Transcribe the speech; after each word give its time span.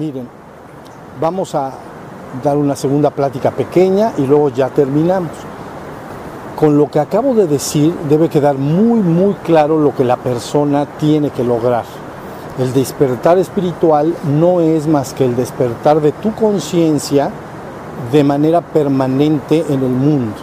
Miren, 0.00 0.26
vamos 1.20 1.54
a 1.54 1.72
dar 2.42 2.56
una 2.56 2.74
segunda 2.74 3.10
plática 3.10 3.50
pequeña 3.50 4.14
y 4.16 4.22
luego 4.22 4.48
ya 4.48 4.70
terminamos. 4.70 5.32
Con 6.58 6.78
lo 6.78 6.90
que 6.90 7.00
acabo 7.00 7.34
de 7.34 7.46
decir 7.46 7.94
debe 8.08 8.30
quedar 8.30 8.56
muy 8.56 9.00
muy 9.00 9.34
claro 9.44 9.78
lo 9.78 9.94
que 9.94 10.04
la 10.04 10.16
persona 10.16 10.86
tiene 10.98 11.28
que 11.28 11.44
lograr. 11.44 11.84
El 12.58 12.72
despertar 12.72 13.36
espiritual 13.36 14.14
no 14.38 14.62
es 14.62 14.86
más 14.86 15.12
que 15.12 15.26
el 15.26 15.36
despertar 15.36 16.00
de 16.00 16.12
tu 16.12 16.34
conciencia 16.34 17.28
de 18.10 18.24
manera 18.24 18.62
permanente 18.62 19.66
en 19.68 19.82
el 19.82 19.90
mundo. 19.90 20.36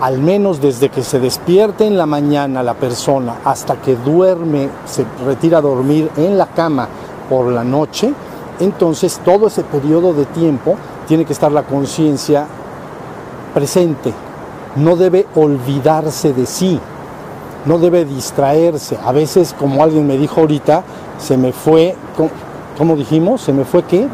Al 0.00 0.20
menos 0.20 0.62
desde 0.62 0.88
que 0.88 1.02
se 1.02 1.20
despierte 1.20 1.86
en 1.86 1.98
la 1.98 2.06
mañana 2.06 2.62
la 2.62 2.72
persona 2.72 3.34
hasta 3.44 3.76
que 3.76 3.94
duerme, 3.94 4.70
se 4.86 5.04
retira 5.26 5.58
a 5.58 5.60
dormir 5.60 6.10
en 6.16 6.38
la 6.38 6.46
cama 6.46 6.88
por 7.28 7.52
la 7.52 7.62
noche, 7.62 8.14
entonces 8.60 9.20
todo 9.24 9.46
ese 9.48 9.62
periodo 9.62 10.12
de 10.12 10.24
tiempo 10.26 10.76
tiene 11.06 11.24
que 11.24 11.32
estar 11.32 11.52
la 11.52 11.64
conciencia 11.64 12.46
presente. 13.52 14.12
No 14.76 14.96
debe 14.96 15.26
olvidarse 15.34 16.32
de 16.32 16.46
sí, 16.46 16.80
no 17.64 17.78
debe 17.78 18.04
distraerse. 18.04 18.98
A 19.04 19.12
veces, 19.12 19.54
como 19.58 19.82
alguien 19.82 20.06
me 20.06 20.18
dijo 20.18 20.40
ahorita, 20.40 20.82
se 21.18 21.36
me 21.36 21.52
fue, 21.52 21.94
¿cómo 22.76 22.96
dijimos? 22.96 23.40
¿Se 23.40 23.52
me 23.52 23.64
fue 23.64 23.84
qué? 23.84 24.08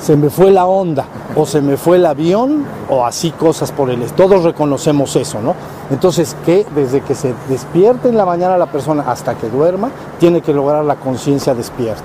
Se 0.00 0.16
me 0.16 0.30
fue 0.30 0.50
la 0.50 0.66
onda, 0.66 1.04
o 1.36 1.46
se 1.46 1.60
me 1.60 1.76
fue 1.76 1.96
el 1.96 2.06
avión, 2.06 2.64
o 2.88 3.04
así 3.04 3.30
cosas 3.30 3.70
por 3.72 3.90
el... 3.90 4.00
Todos 4.12 4.44
reconocemos 4.44 5.14
eso, 5.16 5.40
¿no? 5.40 5.54
Entonces, 5.90 6.36
que 6.44 6.66
desde 6.74 7.02
que 7.02 7.14
se 7.14 7.34
despierte 7.48 8.08
en 8.08 8.16
la 8.16 8.24
mañana 8.24 8.56
la 8.56 8.66
persona 8.66 9.04
hasta 9.06 9.34
que 9.34 9.48
duerma, 9.48 9.90
tiene 10.18 10.40
que 10.40 10.52
lograr 10.52 10.84
la 10.84 10.96
conciencia 10.96 11.54
despierta. 11.54 12.02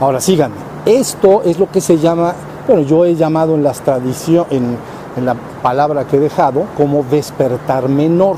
Ahora, 0.00 0.20
síganme. 0.20 0.69
Esto 0.86 1.42
es 1.44 1.58
lo 1.58 1.70
que 1.70 1.80
se 1.80 1.98
llama, 1.98 2.34
bueno, 2.66 2.82
yo 2.82 3.04
he 3.04 3.14
llamado 3.14 3.54
en 3.54 3.62
las 3.62 3.80
tradición, 3.80 4.46
en, 4.50 4.76
en 5.16 5.26
la 5.26 5.34
palabra 5.62 6.06
que 6.06 6.16
he 6.16 6.20
dejado, 6.20 6.64
como 6.76 7.04
despertar 7.10 7.88
menor. 7.88 8.36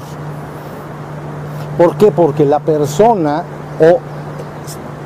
¿Por 1.78 1.96
qué? 1.96 2.10
Porque 2.10 2.44
la 2.44 2.60
persona 2.60 3.44
o 3.80 3.98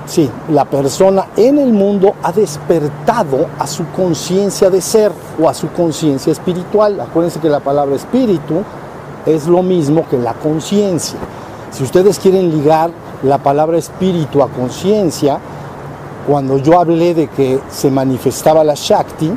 Sí, 0.06 0.30
la 0.50 0.64
persona 0.64 1.26
en 1.36 1.58
el 1.58 1.72
mundo 1.72 2.14
ha 2.22 2.30
despertado 2.30 3.48
a 3.58 3.66
su 3.66 3.84
conciencia 3.88 4.70
de 4.70 4.80
ser 4.80 5.10
o 5.42 5.48
a 5.48 5.54
su 5.54 5.68
conciencia 5.72 6.30
espiritual. 6.30 7.00
Acuérdense 7.00 7.40
que 7.40 7.48
la 7.48 7.58
palabra 7.58 7.96
espíritu 7.96 8.62
es 9.26 9.48
lo 9.48 9.64
mismo 9.64 10.06
que 10.08 10.16
la 10.16 10.34
conciencia. 10.34 11.18
Si 11.72 11.82
ustedes 11.82 12.20
quieren 12.20 12.50
ligar 12.52 12.90
la 13.24 13.38
palabra 13.38 13.78
espíritu 13.78 14.44
a 14.44 14.48
conciencia, 14.48 15.40
cuando 16.26 16.58
yo 16.58 16.78
hablé 16.78 17.14
de 17.14 17.28
que 17.28 17.60
se 17.70 17.90
manifestaba 17.90 18.64
la 18.64 18.74
Shakti, 18.74 19.30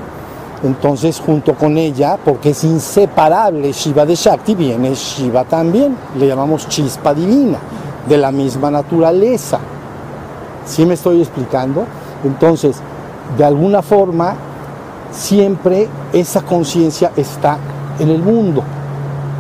entonces 0.63 1.21
junto 1.23 1.53
con 1.53 1.77
ella, 1.77 2.17
porque 2.23 2.49
es 2.49 2.63
inseparable 2.63 3.71
Shiva 3.71 4.05
de 4.05 4.15
Shakti, 4.15 4.55
viene 4.55 4.93
Shiva 4.93 5.43
también, 5.45 5.95
le 6.17 6.27
llamamos 6.27 6.67
chispa 6.67 7.13
divina, 7.13 7.59
de 8.07 8.17
la 8.17 8.31
misma 8.31 8.71
naturaleza. 8.71 9.59
¿Sí 10.65 10.85
me 10.85 10.95
estoy 10.95 11.21
explicando? 11.21 11.85
Entonces, 12.23 12.77
de 13.37 13.43
alguna 13.45 13.81
forma, 13.81 14.35
siempre 15.11 15.87
esa 16.11 16.41
conciencia 16.41 17.11
está 17.15 17.57
en 17.99 18.09
el 18.09 18.21
mundo. 18.21 18.63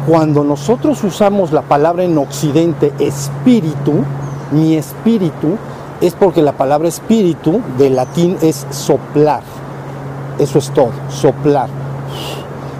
Cuando 0.07 0.43
nosotros 0.43 1.03
usamos 1.03 1.51
la 1.51 1.61
palabra 1.61 2.03
en 2.03 2.17
Occidente 2.17 2.93
espíritu, 2.99 4.03
mi 4.51 4.75
espíritu, 4.75 5.57
es 6.01 6.13
porque 6.13 6.41
la 6.41 6.53
palabra 6.53 6.87
espíritu 6.87 7.61
de 7.77 7.89
latín 7.89 8.37
es 8.41 8.65
soplar. 8.69 9.41
Eso 10.37 10.59
es 10.59 10.71
todo, 10.71 10.91
soplar. 11.09 11.69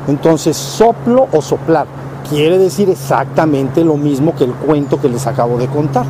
Entonces, 0.08 0.56
soplo 0.56 1.28
o 1.32 1.42
soplar 1.42 1.88
quiere 2.30 2.58
decir 2.58 2.90
exactamente 2.90 3.84
lo 3.84 3.98
mismo 3.98 4.36
que 4.36 4.44
el 4.44 4.54
cuento 4.54 5.02
que 5.02 5.10
les 5.10 5.26
acabo 5.26 5.58
de 5.58 5.68
contar 5.68 6.06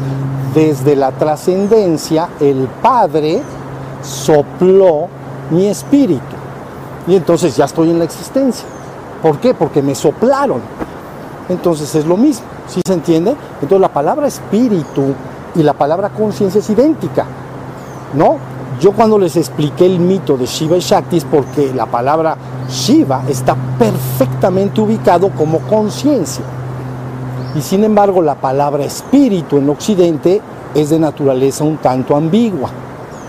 desde 0.53 0.95
la 0.95 1.11
trascendencia, 1.11 2.29
el 2.39 2.67
Padre 2.81 3.41
sopló 4.01 5.07
mi 5.51 5.67
espíritu. 5.67 6.35
Y 7.07 7.15
entonces 7.15 7.55
ya 7.55 7.65
estoy 7.65 7.91
en 7.91 7.99
la 7.99 8.05
existencia. 8.05 8.65
¿Por 9.21 9.39
qué? 9.39 9.53
Porque 9.53 9.81
me 9.81 9.95
soplaron. 9.95 10.61
Entonces 11.47 11.93
es 11.95 12.05
lo 12.05 12.17
mismo, 12.17 12.45
¿sí 12.67 12.81
se 12.85 12.93
entiende? 12.93 13.35
Entonces 13.53 13.79
la 13.79 13.91
palabra 13.91 14.27
espíritu 14.27 15.15
y 15.55 15.63
la 15.63 15.73
palabra 15.73 16.09
conciencia 16.09 16.59
es 16.59 16.69
idéntica, 16.69 17.25
¿no? 18.13 18.37
Yo 18.79 18.93
cuando 18.93 19.17
les 19.17 19.35
expliqué 19.35 19.85
el 19.85 19.99
mito 19.99 20.37
de 20.37 20.45
Shiva 20.45 20.77
y 20.77 20.79
Shakti 20.79 21.17
es 21.17 21.25
porque 21.25 21.73
la 21.73 21.85
palabra 21.85 22.37
Shiva 22.69 23.23
está 23.27 23.55
perfectamente 23.77 24.79
ubicado 24.79 25.29
como 25.31 25.59
conciencia. 25.59 26.45
Y 27.55 27.61
sin 27.61 27.83
embargo 27.83 28.21
la 28.21 28.35
palabra 28.35 28.85
espíritu 28.85 29.57
en 29.57 29.69
Occidente 29.69 30.41
es 30.73 30.91
de 30.91 30.99
naturaleza 30.99 31.63
un 31.63 31.77
tanto 31.77 32.15
ambigua. 32.15 32.69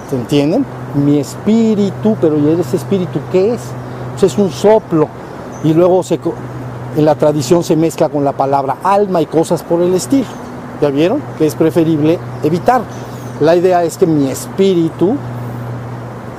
¿Se 0.09 0.16
entienden? 0.16 0.64
Mi 0.94 1.19
espíritu, 1.19 2.16
pero 2.20 2.38
¿y 2.38 2.48
ese 2.60 2.76
espíritu 2.76 3.19
qué 3.32 3.54
es? 3.54 3.60
Pues 4.12 4.32
es 4.32 4.38
un 4.38 4.50
soplo. 4.50 5.09
Y 5.64 5.75
luego 5.75 6.03
se, 6.03 6.20
en 6.97 7.04
la 7.04 7.14
tradición 7.14 7.64
se 7.64 7.76
mezcla 7.76 8.09
con 8.09 8.25
la 8.25 8.32
palabra 8.32 8.76
alma 8.84 9.20
y 9.20 9.26
cosas 9.26 9.62
por 9.62 9.82
el 9.82 9.94
estilo. 9.94 10.26
¿Ya 10.80 10.88
vieron? 10.88 11.22
Que 11.36 11.46
es 11.46 11.54
preferible 11.54 12.18
evitar. 12.42 12.82
La 13.41 13.56
idea 13.56 13.84
es 13.84 13.96
que 13.96 14.06
mi 14.06 14.30
espíritu, 14.30 15.14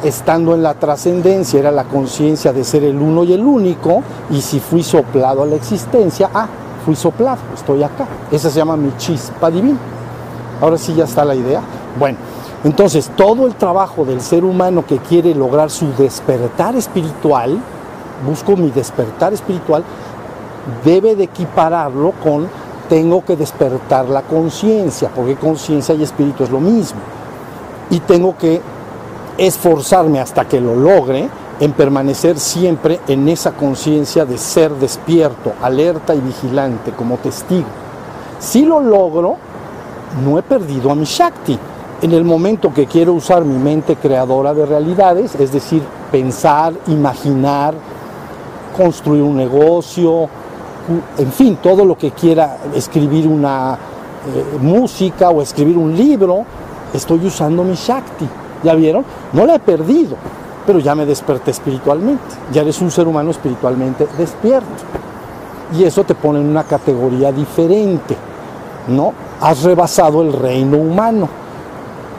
estando 0.03 0.53
en 0.53 0.63
la 0.63 0.73
trascendencia, 0.73 1.59
era 1.59 1.71
la 1.71 1.83
conciencia 1.83 2.51
de 2.53 2.63
ser 2.63 2.83
el 2.83 2.97
uno 2.97 3.23
y 3.23 3.33
el 3.33 3.43
único, 3.43 4.01
y 4.29 4.41
si 4.41 4.59
fui 4.59 4.83
soplado 4.83 5.43
a 5.43 5.45
la 5.45 5.55
existencia, 5.55 6.29
ah, 6.33 6.47
fui 6.85 6.95
soplado, 6.95 7.39
estoy 7.53 7.83
acá. 7.83 8.07
Esa 8.31 8.49
se 8.49 8.57
llama 8.57 8.77
mi 8.77 8.95
chispa 8.97 9.49
divina. 9.51 9.77
Ahora 10.61 10.77
sí 10.77 10.93
ya 10.93 11.05
está 11.05 11.25
la 11.25 11.35
idea. 11.35 11.61
Bueno, 11.99 12.17
entonces 12.63 13.11
todo 13.15 13.47
el 13.47 13.55
trabajo 13.55 14.05
del 14.05 14.21
ser 14.21 14.43
humano 14.43 14.85
que 14.85 14.97
quiere 14.97 15.33
lograr 15.33 15.69
su 15.69 15.91
despertar 15.97 16.75
espiritual, 16.75 17.59
busco 18.25 18.55
mi 18.55 18.69
despertar 18.69 19.33
espiritual, 19.33 19.83
debe 20.85 21.15
de 21.15 21.23
equipararlo 21.23 22.13
con 22.23 22.47
tengo 22.91 23.23
que 23.23 23.37
despertar 23.37 24.09
la 24.09 24.23
conciencia, 24.23 25.09
porque 25.15 25.37
conciencia 25.37 25.95
y 25.95 26.03
espíritu 26.03 26.43
es 26.43 26.49
lo 26.49 26.59
mismo. 26.59 26.99
Y 27.89 28.01
tengo 28.01 28.35
que 28.37 28.59
esforzarme 29.37 30.19
hasta 30.19 30.45
que 30.45 30.59
lo 30.59 30.75
logre 30.75 31.29
en 31.61 31.71
permanecer 31.71 32.37
siempre 32.37 32.99
en 33.07 33.29
esa 33.29 33.53
conciencia 33.53 34.25
de 34.25 34.37
ser 34.37 34.73
despierto, 34.73 35.53
alerta 35.61 36.13
y 36.13 36.19
vigilante 36.19 36.91
como 36.91 37.15
testigo. 37.15 37.69
Si 38.39 38.65
lo 38.65 38.81
logro, 38.81 39.37
no 40.25 40.37
he 40.37 40.41
perdido 40.41 40.91
a 40.91 40.95
mi 40.95 41.05
Shakti. 41.05 41.57
En 42.01 42.11
el 42.11 42.25
momento 42.25 42.73
que 42.73 42.87
quiero 42.87 43.13
usar 43.13 43.45
mi 43.45 43.57
mente 43.57 43.95
creadora 43.95 44.53
de 44.53 44.65
realidades, 44.65 45.35
es 45.35 45.53
decir, 45.53 45.81
pensar, 46.11 46.73
imaginar, 46.87 47.73
construir 48.75 49.21
un 49.21 49.37
negocio, 49.37 50.27
en 51.17 51.31
fin, 51.31 51.57
todo 51.61 51.85
lo 51.85 51.97
que 51.97 52.11
quiera, 52.11 52.57
escribir 52.75 53.27
una 53.27 53.73
eh, 53.73 54.57
música 54.59 55.29
o 55.29 55.41
escribir 55.41 55.77
un 55.77 55.95
libro, 55.95 56.45
estoy 56.93 57.25
usando 57.25 57.63
mi 57.63 57.75
Shakti. 57.75 58.27
¿Ya 58.63 58.75
vieron? 58.75 59.03
No 59.33 59.45
la 59.45 59.55
he 59.55 59.59
perdido 59.59 60.15
pero 60.65 60.79
ya 60.79 60.95
me 60.95 61.05
desperté 61.05 61.51
espiritualmente, 61.51 62.23
ya 62.51 62.61
eres 62.61 62.81
un 62.81 62.91
ser 62.91 63.07
humano 63.07 63.31
espiritualmente 63.31 64.07
despierto. 64.17 64.67
Y 65.77 65.83
eso 65.83 66.03
te 66.03 66.15
pone 66.15 66.39
en 66.39 66.47
una 66.47 66.63
categoría 66.63 67.31
diferente, 67.31 68.15
¿no? 68.87 69.13
Has 69.39 69.63
rebasado 69.63 70.21
el 70.21 70.33
reino 70.33 70.77
humano 70.77 71.27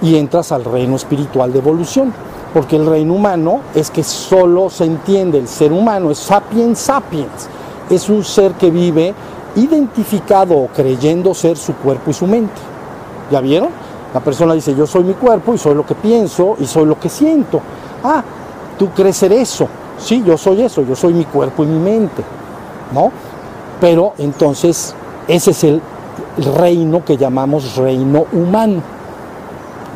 y 0.00 0.16
entras 0.16 0.52
al 0.52 0.64
reino 0.64 0.96
espiritual 0.96 1.52
de 1.52 1.58
evolución, 1.58 2.12
porque 2.54 2.76
el 2.76 2.86
reino 2.86 3.14
humano 3.14 3.60
es 3.74 3.90
que 3.90 4.02
solo 4.02 4.70
se 4.70 4.84
entiende 4.84 5.38
el 5.38 5.48
ser 5.48 5.72
humano, 5.72 6.10
es 6.10 6.18
sapiens 6.18 6.78
sapiens, 6.78 7.48
es 7.90 8.08
un 8.08 8.24
ser 8.24 8.52
que 8.52 8.70
vive 8.70 9.14
identificado 9.56 10.56
o 10.56 10.66
creyendo 10.68 11.34
ser 11.34 11.56
su 11.56 11.74
cuerpo 11.74 12.10
y 12.10 12.14
su 12.14 12.26
mente. 12.26 12.60
¿Ya 13.30 13.40
vieron? 13.40 13.70
La 14.12 14.20
persona 14.20 14.54
dice, 14.54 14.74
yo 14.74 14.86
soy 14.86 15.04
mi 15.04 15.14
cuerpo 15.14 15.54
y 15.54 15.58
soy 15.58 15.74
lo 15.74 15.86
que 15.86 15.94
pienso 15.94 16.56
y 16.58 16.66
soy 16.66 16.86
lo 16.86 16.98
que 16.98 17.08
siento 17.08 17.60
ah, 18.04 18.22
tú 18.78 18.88
crees 18.90 19.16
ser 19.16 19.32
eso, 19.32 19.68
sí, 19.98 20.22
yo 20.24 20.36
soy 20.36 20.62
eso, 20.62 20.82
yo 20.82 20.96
soy 20.96 21.14
mi 21.14 21.24
cuerpo 21.24 21.62
y 21.62 21.66
mi 21.66 21.78
mente, 21.78 22.22
¿no? 22.92 23.10
Pero 23.80 24.14
entonces 24.18 24.94
ese 25.28 25.50
es 25.52 25.64
el 25.64 25.80
reino 26.56 27.04
que 27.04 27.16
llamamos 27.16 27.76
reino 27.76 28.26
humano, 28.32 28.80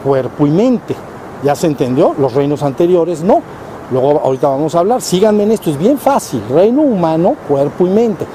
cuerpo 0.05 0.47
y 0.47 0.51
mente. 0.51 0.95
¿Ya 1.43 1.55
se 1.55 1.67
entendió? 1.67 2.15
Los 2.19 2.33
reinos 2.33 2.63
anteriores 2.63 3.23
no. 3.23 3.43
Luego 3.91 4.21
ahorita 4.25 4.49
vamos 4.49 4.75
a 4.75 4.81
hablar, 4.81 5.01
síganme 5.01 5.45
en 5.45 5.53
esto, 5.53 5.71
es 5.71 5.79
bien 5.79 5.97
fácil, 5.97 6.43
reino 6.51 6.83
humano, 6.83 7.37
cuerpo 7.49 7.87
y 7.87 7.91
mente. 7.91 8.27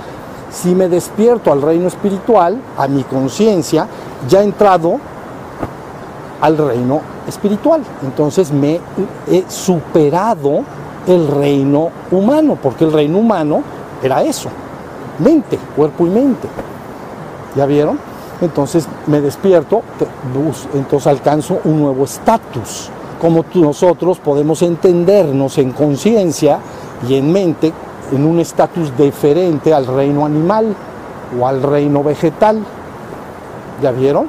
Si 0.50 0.74
me 0.74 0.88
despierto 0.88 1.52
al 1.52 1.62
reino 1.62 1.88
espiritual, 1.88 2.58
a 2.78 2.88
mi 2.88 3.04
conciencia, 3.04 3.88
ya 4.30 4.42
he 4.42 4.44
entrado 4.44 4.98
al 6.42 6.58
reino 6.58 7.02
espiritual. 7.28 7.82
Entonces 8.04 8.52
me 8.52 8.80
he 9.30 9.44
superado 9.50 10.62
el 11.08 11.28
reino 11.28 11.90
humano, 12.12 12.58
porque 12.62 12.86
el 12.86 12.94
reino 12.94 13.18
humano 13.18 13.62
era 14.02 14.24
eso, 14.24 14.50
mente, 15.20 15.60
cuerpo 15.76 16.06
y 16.06 16.10
mente. 16.10 16.48
¿Ya 17.56 17.66
vieron? 17.66 18.00
Entonces 18.40 18.88
me 19.08 19.20
despierto, 19.20 19.84
entonces 20.74 21.08
alcanzo 21.08 21.60
un 21.66 21.82
nuevo 21.82 22.06
estatus. 22.06 22.90
Como 23.22 23.46
nosotros 23.54 24.18
podemos 24.18 24.64
entendernos 24.64 25.60
en 25.60 25.74
conciencia 25.74 26.58
y 27.08 27.14
en 27.14 27.32
mente 27.32 27.72
en 28.12 28.26
un 28.26 28.40
estatus 28.40 28.98
diferente 28.98 29.76
al 29.76 29.86
reino 29.86 30.26
animal 30.26 30.76
o 31.40 31.46
al 31.46 31.62
reino 31.62 32.04
vegetal. 32.04 32.60
¿Ya 33.80 33.92
vieron? 33.92 34.26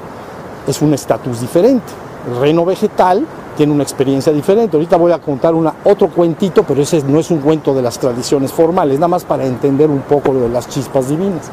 Es 0.66 0.82
un 0.82 0.92
estatus 0.92 1.40
diferente. 1.40 1.86
El 2.30 2.38
reino 2.38 2.66
vegetal 2.66 3.26
tiene 3.56 3.72
una 3.72 3.82
experiencia 3.82 4.30
diferente. 4.30 4.76
Ahorita 4.76 4.98
voy 4.98 5.12
a 5.12 5.18
contar 5.18 5.54
una, 5.54 5.74
otro 5.84 6.08
cuentito, 6.08 6.62
pero 6.62 6.82
ese 6.82 7.02
no 7.02 7.18
es 7.18 7.30
un 7.30 7.38
cuento 7.38 7.72
de 7.72 7.80
las 7.80 7.98
tradiciones 7.98 8.52
formales, 8.52 8.98
nada 8.98 9.08
más 9.08 9.24
para 9.24 9.46
entender 9.46 9.88
un 9.88 10.00
poco 10.00 10.34
de 10.34 10.50
las 10.50 10.68
chispas 10.68 11.08
divinas. 11.08 11.50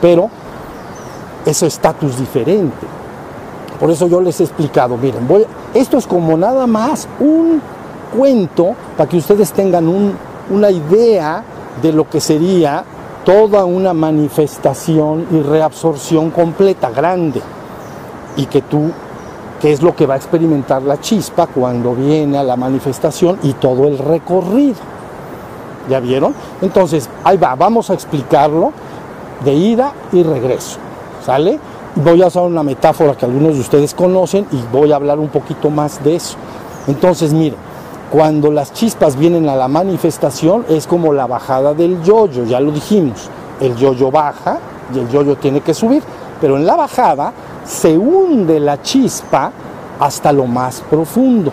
Pero 0.00 0.28
ese 1.46 1.68
estatus 1.68 2.18
diferente. 2.18 3.01
Por 3.82 3.90
eso 3.90 4.06
yo 4.06 4.20
les 4.20 4.38
he 4.38 4.44
explicado, 4.44 4.96
miren, 4.96 5.26
voy, 5.26 5.44
esto 5.74 5.98
es 5.98 6.06
como 6.06 6.36
nada 6.36 6.68
más 6.68 7.08
un 7.18 7.60
cuento 8.16 8.76
para 8.96 9.10
que 9.10 9.16
ustedes 9.16 9.50
tengan 9.50 10.14
una 10.48 10.70
idea 10.70 11.42
de 11.82 11.92
lo 11.92 12.08
que 12.08 12.20
sería 12.20 12.84
toda 13.24 13.64
una 13.64 13.92
manifestación 13.92 15.26
y 15.32 15.40
reabsorción 15.40 16.30
completa, 16.30 16.90
grande, 16.90 17.42
y 18.36 18.46
que 18.46 18.62
tú, 18.62 18.92
que 19.60 19.72
es 19.72 19.82
lo 19.82 19.96
que 19.96 20.06
va 20.06 20.14
a 20.14 20.18
experimentar 20.18 20.80
la 20.82 21.00
chispa 21.00 21.48
cuando 21.48 21.92
viene 21.92 22.38
a 22.38 22.44
la 22.44 22.54
manifestación 22.54 23.40
y 23.42 23.54
todo 23.54 23.88
el 23.88 23.98
recorrido. 23.98 24.78
¿Ya 25.90 25.98
vieron? 25.98 26.32
Entonces, 26.60 27.10
ahí 27.24 27.36
va, 27.36 27.56
vamos 27.56 27.90
a 27.90 27.94
explicarlo 27.94 28.72
de 29.44 29.54
ida 29.54 29.92
y 30.12 30.22
regreso. 30.22 30.78
¿Sale? 31.26 31.58
Voy 31.94 32.22
a 32.22 32.28
usar 32.28 32.44
una 32.44 32.62
metáfora 32.62 33.14
que 33.14 33.26
algunos 33.26 33.54
de 33.54 33.60
ustedes 33.60 33.92
conocen 33.92 34.46
y 34.50 34.62
voy 34.72 34.92
a 34.92 34.96
hablar 34.96 35.18
un 35.18 35.28
poquito 35.28 35.68
más 35.68 36.02
de 36.02 36.16
eso. 36.16 36.36
Entonces, 36.86 37.34
miren, 37.34 37.58
cuando 38.10 38.50
las 38.50 38.72
chispas 38.72 39.14
vienen 39.14 39.46
a 39.50 39.56
la 39.56 39.68
manifestación 39.68 40.64
es 40.70 40.86
como 40.86 41.12
la 41.12 41.26
bajada 41.26 41.74
del 41.74 42.02
yoyo, 42.02 42.44
ya 42.44 42.60
lo 42.60 42.72
dijimos. 42.72 43.28
El 43.60 43.76
yoyo 43.76 44.10
baja 44.10 44.58
y 44.94 45.00
el 45.00 45.08
yoyo 45.10 45.36
tiene 45.36 45.60
que 45.60 45.74
subir, 45.74 46.02
pero 46.40 46.56
en 46.56 46.64
la 46.64 46.76
bajada 46.76 47.34
se 47.66 47.98
hunde 47.98 48.58
la 48.58 48.80
chispa 48.80 49.52
hasta 50.00 50.32
lo 50.32 50.46
más 50.46 50.80
profundo. 50.88 51.52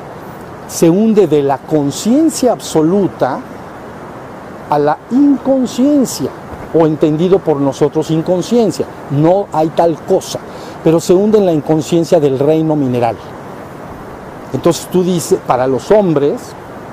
Se 0.70 0.90
hunde 0.90 1.28
de 1.28 1.44
la 1.44 1.58
conciencia 1.58 2.54
absoluta 2.54 3.40
a 4.70 4.80
la 4.80 4.98
inconsciencia, 5.12 6.30
o 6.74 6.86
entendido 6.86 7.40
por 7.40 7.58
nosotros 7.58 8.12
inconsciencia. 8.12 8.86
No 9.12 9.48
hay 9.52 9.70
tal 9.70 9.96
cosa, 10.04 10.40
pero 10.84 11.00
se 11.00 11.14
hunde 11.14 11.38
en 11.38 11.46
la 11.46 11.54
inconsciencia 11.54 12.20
del 12.20 12.40
reino 12.40 12.76
mineral. 12.76 13.16
Entonces 14.54 14.88
tú 14.92 15.04
dices, 15.04 15.40
para 15.46 15.68
los 15.68 15.92
hombres, 15.92 16.42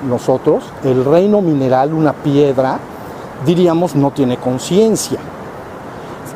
nosotros, 0.07 0.63
el 0.83 1.03
reino 1.05 1.41
mineral, 1.41 1.93
una 1.93 2.13
piedra, 2.13 2.79
diríamos 3.45 3.95
no 3.95 4.11
tiene 4.11 4.37
conciencia, 4.37 5.19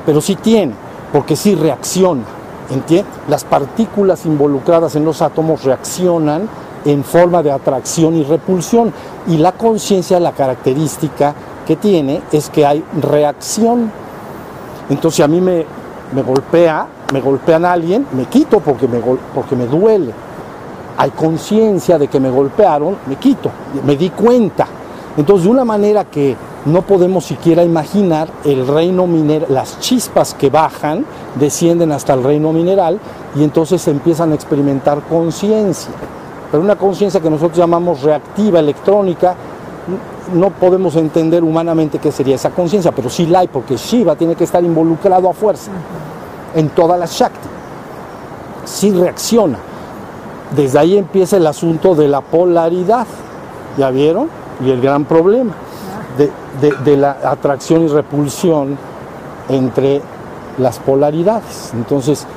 pero 0.06 0.22
sí 0.22 0.36
tiene, 0.36 0.74
porque 1.12 1.36
sí 1.36 1.56
reacciona. 1.56 2.24
¿entiendes? 2.72 3.14
Las 3.28 3.44
partículas 3.44 4.26
involucradas 4.26 4.96
en 4.96 5.06
los 5.06 5.22
átomos 5.22 5.64
reaccionan 5.64 6.48
en 6.86 7.04
forma 7.04 7.44
de 7.44 7.52
atracción 7.52 8.16
y 8.16 8.24
repulsión, 8.24 8.92
y 9.28 9.38
la 9.38 9.52
conciencia, 9.52 10.20
la 10.20 10.32
característica 10.32 11.36
que 11.66 11.76
tiene 11.76 12.22
es 12.32 12.50
que 12.50 12.66
hay 12.66 12.84
reacción. 13.02 13.92
Entonces 14.90 15.24
a 15.24 15.28
mí 15.28 15.42
me, 15.42 15.66
me 16.14 16.22
golpea, 16.22 16.88
me 17.14 17.22
golpean 17.22 17.66
a 17.66 17.74
alguien, 17.74 18.06
me 18.14 18.26
quito 18.26 18.60
porque 18.60 18.88
me, 18.88 19.00
porque 19.34 19.56
me 19.56 19.68
duele 19.68 20.14
hay 21.02 21.10
conciencia 21.12 21.98
de 21.98 22.08
que 22.08 22.20
me 22.20 22.30
golpearon, 22.30 22.96
me 23.08 23.16
quito, 23.16 23.50
me 23.86 23.96
di 23.96 24.10
cuenta. 24.12 24.68
Entonces, 25.18 25.46
de 25.46 25.52
una 25.52 25.66
manera 25.66 26.06
que 26.06 26.36
no 26.66 26.84
podemos 26.84 27.26
siquiera 27.26 27.64
imaginar, 27.64 28.30
el 28.46 28.68
reino 28.68 29.08
mineral, 29.08 29.48
las 29.50 29.80
chispas 29.80 30.36
que 30.36 30.52
bajan, 30.52 31.06
descienden 31.40 31.92
hasta 31.92 32.14
el 32.14 32.24
reino 32.24 32.54
mineral 32.54 33.00
y 33.36 33.44
entonces 33.44 33.88
empiezan 33.88 34.32
a 34.32 34.36
experimentar 34.36 35.02
conciencia. 35.10 35.92
Pero 36.52 36.62
una 36.62 36.76
conciencia 36.76 37.20
que 37.20 37.32
nosotros 37.32 37.58
llamamos 37.58 38.04
reactiva, 38.04 38.60
electrónica, 38.60 39.36
no 40.34 40.50
podemos 40.50 40.96
entender 40.96 41.44
humanamente 41.44 42.00
qué 42.00 42.12
sería 42.12 42.36
esa 42.36 42.52
conciencia, 42.52 42.92
pero 42.92 43.10
sí 43.10 43.26
la 43.26 43.40
hay, 43.40 43.48
porque 43.48 43.76
Shiva 43.76 44.16
tiene 44.16 44.36
que 44.36 44.44
estar 44.44 44.64
involucrado 44.64 45.30
a 45.30 45.34
fuerza 45.34 45.72
en 46.56 46.70
toda 46.70 46.98
la 46.98 47.06
Shakti. 47.06 47.50
Sí 48.66 48.92
reacciona 48.92 49.58
desde 50.56 50.80
ahí 50.80 50.98
empieza 50.98 51.38
el 51.38 51.48
asunto 51.48 51.96
de 51.96 52.08
la 52.08 52.22
polaridad, 52.22 53.08
¿ya 53.78 53.90
vieron? 53.90 54.30
Y 54.64 54.70
el 54.70 54.82
gran 54.82 55.06
problema 55.06 55.54
de, 56.18 56.98
la 56.98 57.18
atracción 57.24 57.84
y 57.84 57.88
repulsión 57.88 58.78
entre 59.50 60.02
las 60.58 60.80
polaridades. 60.80 61.72
Entonces, 61.74 62.28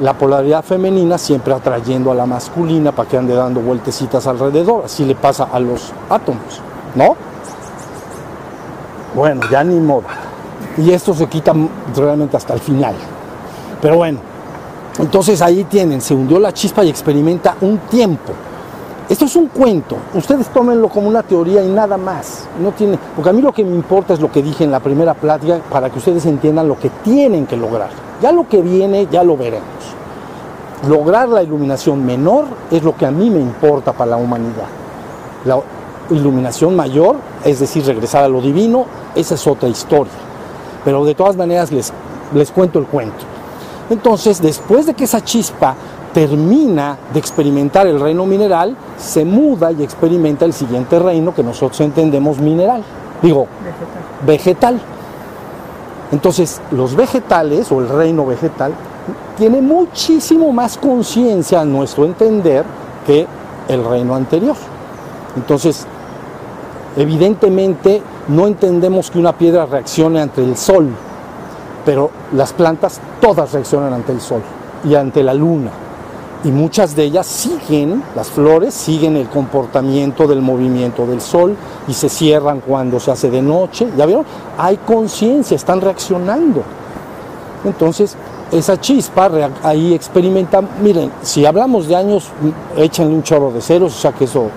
la 0.00 0.14
polaridad 0.14 0.62
femenina 0.62 1.18
siempre 1.18 1.54
atrayendo 1.54 2.12
a 2.12 2.14
la 2.14 2.26
masculina 2.26 2.92
para 2.92 3.08
que 3.08 3.18
ande 3.18 3.34
dando 3.34 3.60
vueltecitas 3.60 4.26
alrededor. 4.26 4.84
Así 4.84 5.04
le 5.04 5.16
pasa 5.16 5.48
a 5.52 5.58
los 5.58 5.92
átomos, 6.08 6.60
¿no? 6.96 7.14
Bueno, 9.14 9.42
ya 9.50 9.62
ni 9.62 9.78
modo. 9.78 10.04
Y 10.78 10.90
esto 10.90 11.14
se 11.14 11.26
quita 11.26 11.54
realmente 11.94 12.36
hasta 12.36 12.54
el 12.54 12.60
final. 12.60 12.94
Pero 13.80 13.96
bueno, 13.96 14.18
entonces 14.98 15.40
ahí 15.42 15.64
tienen, 15.64 16.00
se 16.00 16.14
hundió 16.14 16.38
la 16.38 16.52
chispa 16.52 16.84
y 16.84 16.88
experimenta 16.88 17.56
un 17.60 17.78
tiempo. 17.78 18.32
Esto 19.08 19.26
es 19.26 19.36
un 19.36 19.46
cuento, 19.46 19.96
ustedes 20.14 20.48
tómenlo 20.48 20.88
como 20.88 21.08
una 21.08 21.22
teoría 21.22 21.62
y 21.62 21.68
nada 21.68 21.96
más. 21.96 22.48
No 22.60 22.72
tiene, 22.72 22.98
porque 23.14 23.30
a 23.30 23.32
mí 23.32 23.40
lo 23.40 23.52
que 23.52 23.64
me 23.64 23.74
importa 23.74 24.14
es 24.14 24.20
lo 24.20 24.32
que 24.32 24.42
dije 24.42 24.64
en 24.64 24.72
la 24.72 24.80
primera 24.80 25.14
plática 25.14 25.60
para 25.70 25.90
que 25.90 25.98
ustedes 25.98 26.26
entiendan 26.26 26.66
lo 26.66 26.76
que 26.76 26.90
tienen 27.04 27.46
que 27.46 27.56
lograr. 27.56 27.90
Ya 28.20 28.32
lo 28.32 28.48
que 28.48 28.60
viene 28.60 29.06
ya 29.10 29.22
lo 29.22 29.36
veremos. 29.36 29.64
Lograr 30.88 31.28
la 31.28 31.42
iluminación 31.42 32.04
menor 32.04 32.46
es 32.70 32.82
lo 32.82 32.96
que 32.96 33.06
a 33.06 33.10
mí 33.10 33.30
me 33.30 33.38
importa 33.38 33.92
para 33.92 34.10
la 34.12 34.16
humanidad. 34.16 34.66
La 35.44 35.60
iluminación 36.10 36.76
mayor, 36.76 37.16
es 37.44 37.60
decir, 37.60 37.84
regresar 37.84 38.24
a 38.24 38.28
lo 38.28 38.40
divino, 38.40 38.86
esa 39.14 39.34
es 39.34 39.46
otra 39.46 39.68
historia. 39.68 40.12
Pero 40.84 41.04
de 41.04 41.14
todas 41.14 41.36
maneras 41.36 41.72
les, 41.72 41.92
les 42.34 42.50
cuento 42.50 42.78
el 42.78 42.86
cuento. 42.86 43.24
Entonces, 43.90 44.40
después 44.42 44.86
de 44.86 44.94
que 44.94 45.04
esa 45.04 45.22
chispa 45.22 45.74
termina 46.12 46.96
de 47.12 47.18
experimentar 47.18 47.86
el 47.86 48.00
reino 48.00 48.26
mineral, 48.26 48.76
se 48.96 49.24
muda 49.24 49.70
y 49.72 49.82
experimenta 49.82 50.44
el 50.44 50.52
siguiente 50.52 50.98
reino 50.98 51.34
que 51.34 51.42
nosotros 51.42 51.80
entendemos 51.80 52.38
mineral, 52.38 52.82
digo, 53.22 53.46
vegetal. 54.26 54.80
Entonces, 56.12 56.60
los 56.70 56.94
vegetales 56.94 57.70
o 57.70 57.80
el 57.80 57.88
reino 57.88 58.24
vegetal 58.24 58.72
tiene 59.36 59.60
muchísimo 59.60 60.52
más 60.52 60.78
conciencia 60.78 61.60
a 61.60 61.64
nuestro 61.64 62.04
entender 62.04 62.64
que 63.06 63.26
el 63.68 63.84
reino 63.84 64.14
anterior. 64.14 64.56
Entonces, 65.36 65.86
evidentemente 66.96 68.02
no 68.28 68.46
entendemos 68.46 69.10
que 69.10 69.18
una 69.18 69.36
piedra 69.36 69.66
reaccione 69.66 70.20
ante 70.20 70.42
el 70.42 70.56
sol, 70.56 70.88
pero 71.84 72.10
las 72.32 72.52
plantas 72.52 73.00
todas 73.20 73.52
reaccionan 73.52 73.92
ante 73.92 74.12
el 74.12 74.20
sol 74.20 74.42
y 74.84 74.94
ante 74.94 75.22
la 75.22 75.34
luna. 75.34 75.70
Y 76.44 76.50
muchas 76.50 76.94
de 76.94 77.04
ellas 77.04 77.26
siguen, 77.26 78.02
las 78.14 78.28
flores 78.28 78.74
siguen 78.74 79.16
el 79.16 79.28
comportamiento 79.28 80.26
del 80.26 80.42
movimiento 80.42 81.06
del 81.06 81.20
sol 81.20 81.56
y 81.88 81.94
se 81.94 82.08
cierran 82.08 82.60
cuando 82.60 83.00
se 83.00 83.10
hace 83.10 83.30
de 83.30 83.42
noche. 83.42 83.88
¿Ya 83.96 84.06
vieron? 84.06 84.24
Hay 84.58 84.76
conciencia, 84.76 85.54
están 85.56 85.80
reaccionando. 85.80 86.62
Entonces, 87.64 88.16
esa 88.52 88.80
chispa 88.80 89.28
ahí 89.62 89.92
experimenta, 89.92 90.62
miren, 90.82 91.10
si 91.22 91.44
hablamos 91.44 91.88
de 91.88 91.96
años, 91.96 92.28
échenle 92.76 93.14
un 93.14 93.22
chorro 93.22 93.50
de 93.50 93.60
ceros, 93.60 93.92
o 93.92 93.98
sea 93.98 94.12
que 94.12 94.24
eso, 94.24 94.48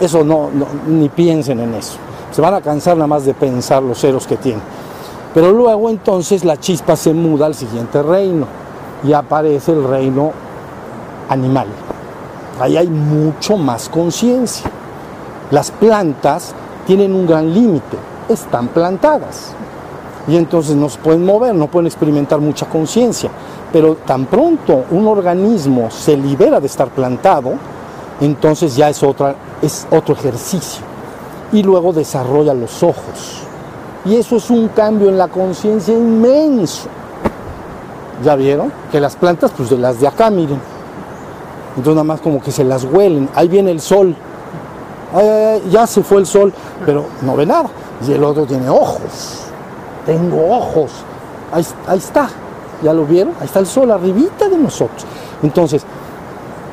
eso 0.00 0.24
no, 0.24 0.50
ni 0.86 1.08
piensen 1.08 1.60
en 1.60 1.74
eso. 1.74 1.96
Se 2.32 2.42
van 2.42 2.54
a 2.54 2.60
cansar 2.60 2.96
nada 2.96 3.06
más 3.06 3.24
de 3.24 3.34
pensar 3.34 3.82
los 3.82 3.98
ceros 4.00 4.26
que 4.26 4.36
tienen. 4.36 4.62
Pero 5.34 5.52
luego 5.52 5.90
entonces 5.90 6.44
la 6.44 6.56
chispa 6.56 6.96
se 6.96 7.12
muda 7.12 7.46
al 7.46 7.54
siguiente 7.54 8.02
reino 8.02 8.46
y 9.04 9.12
aparece 9.12 9.72
el 9.72 9.84
reino 9.84 10.32
animal. 11.28 11.66
Ahí 12.60 12.76
hay 12.76 12.88
mucho 12.88 13.56
más 13.56 13.88
conciencia. 13.88 14.70
Las 15.50 15.70
plantas 15.70 16.54
tienen 16.86 17.14
un 17.14 17.26
gran 17.26 17.52
límite, 17.52 17.96
están 18.28 18.68
plantadas. 18.68 19.52
Y 20.28 20.36
entonces 20.36 20.74
no 20.74 20.88
se 20.88 20.98
pueden 20.98 21.24
mover, 21.24 21.54
no 21.54 21.68
pueden 21.68 21.86
experimentar 21.86 22.40
mucha 22.40 22.66
conciencia. 22.66 23.30
Pero 23.72 23.94
tan 23.94 24.26
pronto 24.26 24.84
un 24.90 25.06
organismo 25.06 25.90
se 25.90 26.16
libera 26.16 26.60
de 26.60 26.66
estar 26.66 26.88
plantado, 26.88 27.52
entonces 28.20 28.74
ya 28.74 28.88
es, 28.88 29.02
otra, 29.02 29.34
es 29.62 29.86
otro 29.90 30.14
ejercicio. 30.14 30.82
Y 31.52 31.62
luego 31.62 31.92
desarrolla 31.92 32.54
los 32.54 32.82
ojos. 32.82 33.42
Y 34.04 34.16
eso 34.16 34.36
es 34.36 34.50
un 34.50 34.68
cambio 34.68 35.08
en 35.08 35.18
la 35.18 35.28
conciencia 35.28 35.94
inmenso. 35.94 36.88
¿Ya 38.24 38.36
vieron? 38.36 38.72
Que 38.90 39.00
las 39.00 39.16
plantas, 39.16 39.52
pues 39.56 39.70
de 39.70 39.78
las 39.78 40.00
de 40.00 40.06
acá, 40.06 40.30
miren. 40.30 40.60
Entonces 41.70 41.94
nada 41.94 42.04
más 42.04 42.20
como 42.20 42.40
que 42.40 42.50
se 42.50 42.64
las 42.64 42.84
huelen. 42.84 43.28
Ahí 43.34 43.48
viene 43.48 43.70
el 43.70 43.80
sol. 43.80 44.14
ya 45.70 45.86
se 45.86 46.02
fue 46.02 46.18
el 46.18 46.26
sol, 46.26 46.52
pero 46.84 47.06
no 47.22 47.36
ve 47.36 47.46
nada. 47.46 47.68
Y 48.06 48.12
el 48.12 48.24
otro 48.24 48.46
tiene 48.46 48.68
ojos. 48.68 49.42
Tengo 50.04 50.56
ojos. 50.56 50.92
Ahí, 51.52 51.66
ahí 51.86 51.98
está. 51.98 52.28
¿Ya 52.82 52.92
lo 52.92 53.04
vieron? 53.04 53.34
Ahí 53.40 53.46
está 53.46 53.58
el 53.58 53.66
sol 53.66 53.90
arribita 53.90 54.48
de 54.48 54.56
nosotros. 54.56 55.04
Entonces, 55.42 55.84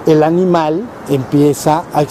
el 0.05 0.23
animal 0.23 0.83
empieza 1.09 1.83
a 1.93 2.03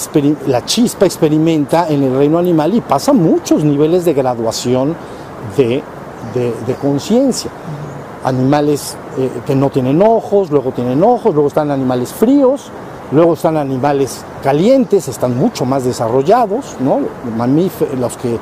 la 0.47 0.65
chispa 0.65 1.05
experimenta 1.05 1.89
en 1.89 2.03
el 2.03 2.17
reino 2.17 2.39
animal 2.39 2.75
y 2.75 2.81
pasa 2.81 3.13
muchos 3.13 3.65
niveles 3.65 4.05
de 4.05 4.15
graduación 4.15 4.97
de, 5.57 5.83
conciencia. 6.81 7.51
Animales 8.25 8.97
eh, 9.19 9.31
que 9.47 9.55
no 9.55 9.69
tienen 9.71 10.01
ojos, 10.01 10.51
luego 10.51 10.71
tienen 10.71 11.03
ojos, 11.03 11.35
luego 11.35 11.49
están 11.49 11.71
animales 11.71 12.13
fríos, 12.13 12.71
luego 13.11 13.35
están 13.35 13.57
animales 13.57 14.25
calientes, 14.43 15.09
están 15.09 15.37
mucho 15.37 15.65
más 15.65 15.85
desarrollados, 15.85 16.77
¿no? 16.81 17.01
los, 17.99 18.17
que, 18.17 18.39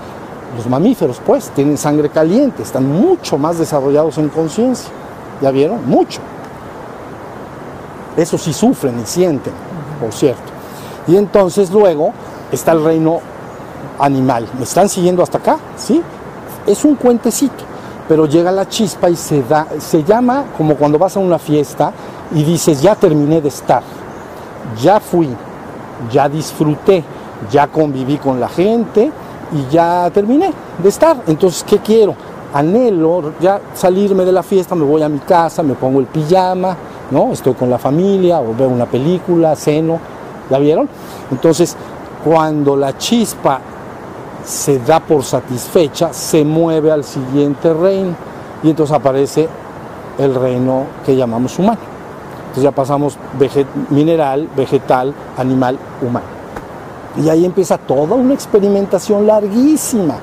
los 0.57 0.66
mamíferos 0.69 1.21
pues 1.25 1.50
tienen 1.50 1.78
sangre 1.78 2.11
caliente, 2.11 2.62
están 2.62 2.87
mucho 2.87 3.38
más 3.38 3.59
desarrollados 3.59 4.19
en 4.19 4.28
conciencia. 4.28 4.90
¿Ya 5.40 5.50
vieron? 5.50 5.88
Mucho. 5.88 6.21
Eso 8.21 8.37
sí 8.37 8.53
sufren 8.53 9.00
y 9.00 9.07
sienten, 9.07 9.53
por 9.99 10.12
cierto. 10.12 10.43
Y 11.09 11.17
entonces 11.17 11.71
luego 11.71 12.12
está 12.53 12.73
el 12.73 12.85
reino 12.85 13.21
animal. 13.99 14.47
¿Me 14.59 14.65
están 14.65 14.91
siguiendo 14.91 15.23
hasta 15.23 15.39
acá? 15.39 15.59
¿Sí? 15.77 16.03
Es 16.67 16.85
un 16.85 16.97
cuentecito, 16.97 17.65
pero 18.07 18.27
llega 18.27 18.53
la 18.53 18.69
chispa 18.69 19.09
y 19.09 19.17
se 19.17 19.43
da, 19.43 19.67
se 19.79 20.05
llama 20.05 20.45
como 20.59 20.77
cuando 20.77 20.99
vas 20.99 21.17
a 21.17 21.21
una 21.21 21.39
fiesta 21.39 21.93
y 22.35 22.45
dices, 22.45 22.83
ya 22.83 22.95
terminé 22.95 23.41
de 23.41 23.49
estar, 23.49 23.83
ya 24.81 25.00
fui, 25.00 25.29
ya 26.12 26.29
disfruté, 26.29 27.03
ya 27.50 27.69
conviví 27.69 28.19
con 28.19 28.39
la 28.39 28.50
gente 28.50 29.11
y 29.53 29.73
ya 29.73 30.11
terminé 30.12 30.53
de 30.83 30.89
estar. 30.91 31.17
Entonces, 31.27 31.65
¿qué 31.67 31.79
quiero? 31.79 32.15
Anhelo 32.53 33.33
ya 33.41 33.61
salirme 33.75 34.27
de 34.27 34.33
la 34.33 34.43
fiesta, 34.43 34.75
me 34.75 34.85
voy 34.85 35.03
a 35.03 35.09
mi 35.09 35.21
casa, 35.21 35.62
me 35.62 35.75
pongo 35.75 36.00
el 36.00 36.07
pijama, 36.07 36.77
¿no? 37.11 37.33
Estoy 37.33 37.55
con 37.55 37.71
la 37.71 37.79
familia 37.79 38.40
o 38.40 38.55
veo 38.55 38.69
una 38.69 38.87
película, 38.87 39.57
ceno, 39.57 39.99
¿la 40.49 40.59
vieron? 40.59 40.88
Entonces, 41.31 41.76
cuando 42.25 42.76
la 42.76 42.97
chispa 42.99 43.61
se 44.45 44.79
da 44.81 45.00
por 45.00 45.23
satisfecha, 45.23 46.12
se 46.12 46.45
mueve 46.45 46.90
al 46.90 47.05
siguiente 47.05 47.73
reino 47.73 48.14
y 48.62 48.71
entonces 48.71 48.95
aparece 48.95 49.49
el 50.19 50.35
reino 50.35 50.85
que 51.05 51.17
llamamos 51.17 51.59
humano. 51.59 51.79
Entonces 52.40 52.64
ya 52.64 52.73
pasamos 52.73 53.17
mineral, 53.90 54.49
vegetal, 54.57 55.14
animal, 55.37 55.79
humano. 56.02 56.26
Y 57.23 57.29
ahí 57.29 57.45
empieza 57.45 57.79
toda 57.79 58.17
una 58.17 58.35
experimentación 58.35 59.26
larguísima, 59.26 60.17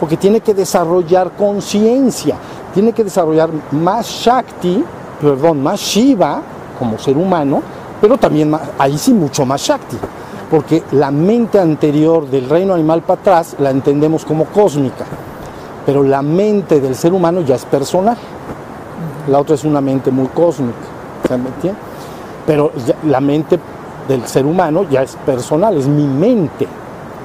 porque 0.00 0.16
tiene 0.16 0.40
que 0.40 0.54
desarrollar 0.54 1.32
conciencia, 1.32 2.36
tiene 2.72 2.92
que 2.92 3.04
desarrollar 3.04 3.50
más 3.70 4.06
Shakti, 4.06 4.84
perdón, 5.20 5.62
más 5.62 5.80
Shiva 5.80 6.42
como 6.78 6.98
ser 6.98 7.16
humano, 7.16 7.62
pero 8.00 8.18
también 8.18 8.54
ahí 8.78 8.98
sí 8.98 9.12
mucho 9.12 9.46
más 9.46 9.60
Shakti, 9.60 9.96
porque 10.50 10.82
la 10.92 11.10
mente 11.10 11.58
anterior 11.58 12.28
del 12.28 12.48
reino 12.48 12.74
animal 12.74 13.02
para 13.02 13.20
atrás 13.20 13.56
la 13.58 13.70
entendemos 13.70 14.24
como 14.24 14.44
cósmica, 14.46 15.04
pero 15.86 16.02
la 16.02 16.22
mente 16.22 16.80
del 16.80 16.94
ser 16.94 17.12
humano 17.12 17.40
ya 17.42 17.54
es 17.54 17.64
personal. 17.64 18.16
La 19.28 19.40
otra 19.40 19.54
es 19.54 19.64
una 19.64 19.80
mente 19.80 20.10
muy 20.10 20.26
cósmica, 20.26 20.76
¿se 21.26 21.34
entiende? 21.34 21.80
Pero 22.46 22.72
la 23.06 23.20
mente 23.20 23.58
del 24.06 24.26
ser 24.26 24.44
humano 24.44 24.84
ya 24.90 25.02
es 25.02 25.16
personal, 25.24 25.76
es 25.76 25.86
mi 25.86 26.06
mente. 26.06 26.66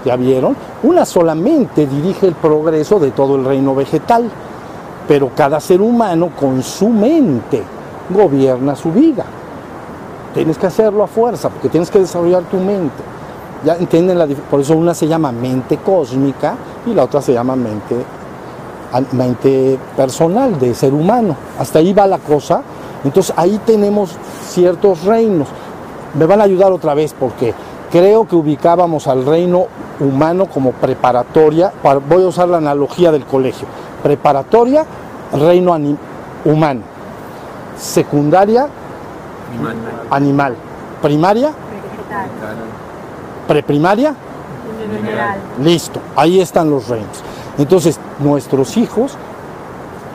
¿Ya 0.05 0.15
vieron? 0.15 0.55
Una 0.83 1.03
sola 1.03 1.35
mente 1.35 1.85
dirige 1.85 2.25
el 2.27 2.35
progreso 2.35 2.99
de 2.99 3.11
todo 3.11 3.35
el 3.35 3.43
reino 3.43 3.75
vegetal, 3.75 4.29
pero 5.09 5.31
cada 5.35 5.59
ser 5.59 5.81
humano 5.81 6.29
con 6.39 6.63
su 6.63 6.87
mente 6.87 7.61
gobierna 8.09 8.75
su 8.75 8.91
vida. 8.91 9.25
Tienes 10.33 10.57
que 10.57 10.67
hacerlo 10.67 11.03
a 11.03 11.07
fuerza, 11.07 11.49
porque 11.49 11.69
tienes 11.69 11.89
que 11.89 11.99
desarrollar 11.99 12.43
tu 12.43 12.57
mente. 12.57 13.03
Ya 13.65 13.75
entienden 13.75 14.17
la 14.17 14.27
por 14.49 14.61
eso 14.61 14.75
una 14.75 14.93
se 14.93 15.07
llama 15.07 15.31
mente 15.31 15.77
cósmica 15.77 16.55
y 16.85 16.93
la 16.93 17.03
otra 17.03 17.21
se 17.21 17.33
llama 17.33 17.55
mente, 17.55 17.95
mente 19.11 19.77
personal 19.97 20.57
de 20.59 20.73
ser 20.73 20.93
humano. 20.93 21.35
Hasta 21.57 21.79
ahí 21.79 21.93
va 21.93 22.07
la 22.07 22.19
cosa. 22.19 22.61
Entonces 23.03 23.33
ahí 23.35 23.59
tenemos 23.65 24.11
ciertos 24.47 25.03
reinos. 25.03 25.47
Me 26.17 26.25
van 26.25 26.41
a 26.41 26.45
ayudar 26.45 26.71
otra 26.71 26.93
vez 26.93 27.13
porque 27.19 27.53
creo 27.91 28.27
que 28.27 28.35
ubicábamos 28.35 29.07
al 29.07 29.25
reino 29.25 29.65
humano 29.99 30.45
como 30.45 30.71
preparatoria. 30.71 31.73
Voy 32.07 32.23
a 32.23 32.27
usar 32.27 32.47
la 32.47 32.57
analogía 32.57 33.11
del 33.11 33.25
colegio. 33.25 33.67
Preparatoria, 34.03 34.85
reino 35.33 35.75
humano 36.45 36.88
secundaria, 37.79 38.67
animal, 40.11 40.55
primaria, 41.01 41.51
preprimaria, 43.47 44.13
listo, 45.63 45.99
ahí 46.15 46.39
están 46.39 46.69
los 46.69 46.87
reinos. 46.87 47.23
Entonces, 47.57 47.99
nuestros 48.19 48.77
hijos, 48.77 49.13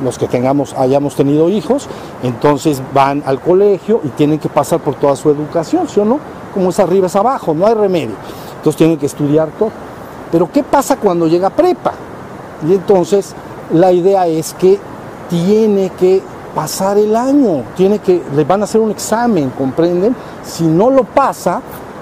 los 0.02 0.18
que 0.18 0.28
tengamos, 0.28 0.74
hayamos 0.74 1.14
tenido 1.14 1.48
hijos, 1.48 1.88
entonces 2.22 2.82
van 2.92 3.22
al 3.26 3.40
colegio 3.40 4.00
y 4.04 4.08
tienen 4.08 4.38
que 4.38 4.48
pasar 4.48 4.80
por 4.80 4.94
toda 4.94 5.16
su 5.16 5.30
educación, 5.30 5.88
¿sí 5.88 6.00
o 6.00 6.04
no? 6.04 6.18
Como 6.52 6.70
es 6.70 6.78
arriba 6.78 7.06
es 7.06 7.16
abajo, 7.16 7.54
no 7.54 7.66
hay 7.66 7.74
remedio. 7.74 8.14
Entonces 8.56 8.76
tienen 8.76 8.98
que 8.98 9.06
estudiar 9.06 9.48
todo. 9.58 9.70
Pero 10.32 10.50
¿qué 10.50 10.62
pasa 10.62 10.96
cuando 10.96 11.26
llega 11.26 11.50
prepa? 11.50 11.92
Y 12.66 12.72
entonces 12.74 13.34
la 13.72 13.92
idea 13.92 14.26
es 14.26 14.54
que 14.54 14.78
tiene 15.28 15.90
que 15.90 16.22
pasar 16.54 16.98
el 16.98 17.16
año, 17.16 17.62
tiene 17.76 17.98
que, 17.98 18.22
le 18.34 18.44
van 18.44 18.60
a 18.60 18.64
hacer 18.64 18.80
un 18.80 18.90
examen, 18.90 19.50
¿comprenden? 19.50 20.14
Si 20.44 20.64
no 20.64 20.90
lo 20.90 21.04
pasa, 21.04 21.60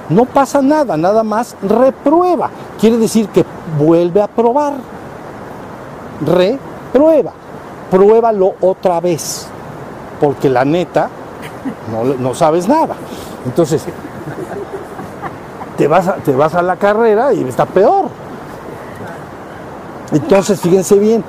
no 0.09 0.25
pasa 0.27 0.61
nada, 0.61 0.97
nada 0.97 1.23
más 1.23 1.57
reprueba. 1.63 2.51
Quiere 2.79 2.99
decir 2.99 3.29
que 3.29 3.45
vuelve 3.79 4.21
a 4.21 4.29
probar. 4.29 4.75
Reprueba. 6.25 7.33
Pruébalo 7.91 8.55
otra 8.61 9.01
vez. 9.01 9.47
Porque 10.21 10.49
la 10.49 10.65
neta, 10.65 11.09
no, 11.91 12.05
no 12.15 12.35
sabes 12.35 12.69
nada. 12.69 12.95
Entonces, 13.45 13.85
te 15.77 15.89
vas, 15.89 16.09
a, 16.09 16.15
te 16.17 16.35
vas 16.35 16.55
a 16.55 16.63
la 16.63 16.77
carrera 16.77 17.33
y 17.33 17.43
está 17.43 17.67
peor. 17.67 18.07
Entonces, 20.13 20.61
fíjense 20.61 20.99
bien, 20.99 21.25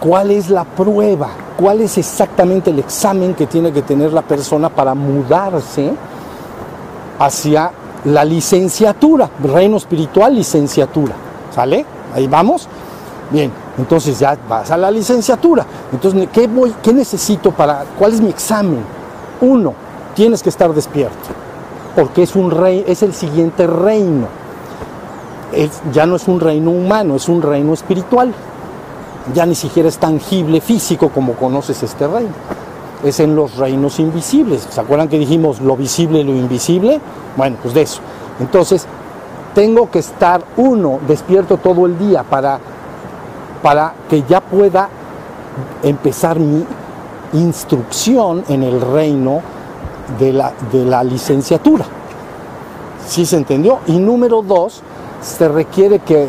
¿cuál 0.00 0.30
es 0.30 0.50
la 0.50 0.64
prueba? 0.64 1.28
Cuál 1.58 1.80
es 1.80 1.98
exactamente 1.98 2.70
el 2.70 2.78
examen 2.78 3.34
que 3.34 3.48
tiene 3.48 3.72
que 3.72 3.82
tener 3.82 4.12
la 4.12 4.22
persona 4.22 4.68
para 4.68 4.94
mudarse 4.94 5.92
hacia 7.18 7.72
la 8.04 8.24
licenciatura, 8.24 9.28
reino 9.42 9.76
espiritual, 9.76 10.36
licenciatura. 10.36 11.14
¿Sale? 11.52 11.84
Ahí 12.14 12.28
vamos. 12.28 12.68
Bien, 13.32 13.50
entonces 13.76 14.20
ya 14.20 14.38
vas 14.48 14.70
a 14.70 14.76
la 14.76 14.88
licenciatura. 14.88 15.66
Entonces, 15.90 16.28
¿qué, 16.32 16.46
voy, 16.46 16.72
qué 16.80 16.92
necesito 16.92 17.50
para, 17.50 17.84
cuál 17.98 18.12
es 18.12 18.20
mi 18.20 18.30
examen? 18.30 18.84
Uno, 19.40 19.74
tienes 20.14 20.44
que 20.44 20.50
estar 20.50 20.72
despierto, 20.72 21.16
porque 21.96 22.22
es, 22.22 22.36
un 22.36 22.52
rey, 22.52 22.84
es 22.86 23.02
el 23.02 23.12
siguiente 23.12 23.66
reino. 23.66 24.28
ya 25.92 26.06
no 26.06 26.14
es 26.14 26.28
un 26.28 26.38
reino 26.38 26.70
humano, 26.70 27.16
es 27.16 27.28
un 27.28 27.42
reino 27.42 27.74
espiritual 27.74 28.32
ya 29.34 29.46
ni 29.46 29.54
siquiera 29.54 29.88
es 29.88 29.98
tangible 29.98 30.60
físico 30.60 31.08
como 31.10 31.34
conoces 31.34 31.82
este 31.82 32.06
reino. 32.06 32.32
Es 33.04 33.20
en 33.20 33.36
los 33.36 33.56
reinos 33.56 34.00
invisibles. 34.00 34.66
¿Se 34.70 34.80
acuerdan 34.80 35.08
que 35.08 35.18
dijimos 35.18 35.60
lo 35.60 35.76
visible 35.76 36.20
y 36.20 36.24
lo 36.24 36.32
invisible? 36.32 37.00
Bueno, 37.36 37.56
pues 37.62 37.74
de 37.74 37.82
eso. 37.82 38.00
Entonces, 38.40 38.86
tengo 39.54 39.90
que 39.90 40.00
estar 40.00 40.42
uno 40.56 40.98
despierto 41.06 41.56
todo 41.56 41.86
el 41.86 41.98
día 41.98 42.22
para, 42.22 42.58
para 43.62 43.94
que 44.08 44.22
ya 44.28 44.40
pueda 44.40 44.88
empezar 45.82 46.38
mi 46.38 46.64
instrucción 47.32 48.44
en 48.48 48.62
el 48.62 48.80
reino 48.80 49.42
de 50.18 50.32
la, 50.32 50.52
de 50.72 50.84
la 50.84 51.04
licenciatura. 51.04 51.84
¿Sí 53.06 53.26
se 53.26 53.36
entendió? 53.36 53.80
Y 53.86 53.98
número 53.98 54.42
dos, 54.42 54.82
se 55.22 55.48
requiere 55.48 56.00
que, 56.00 56.28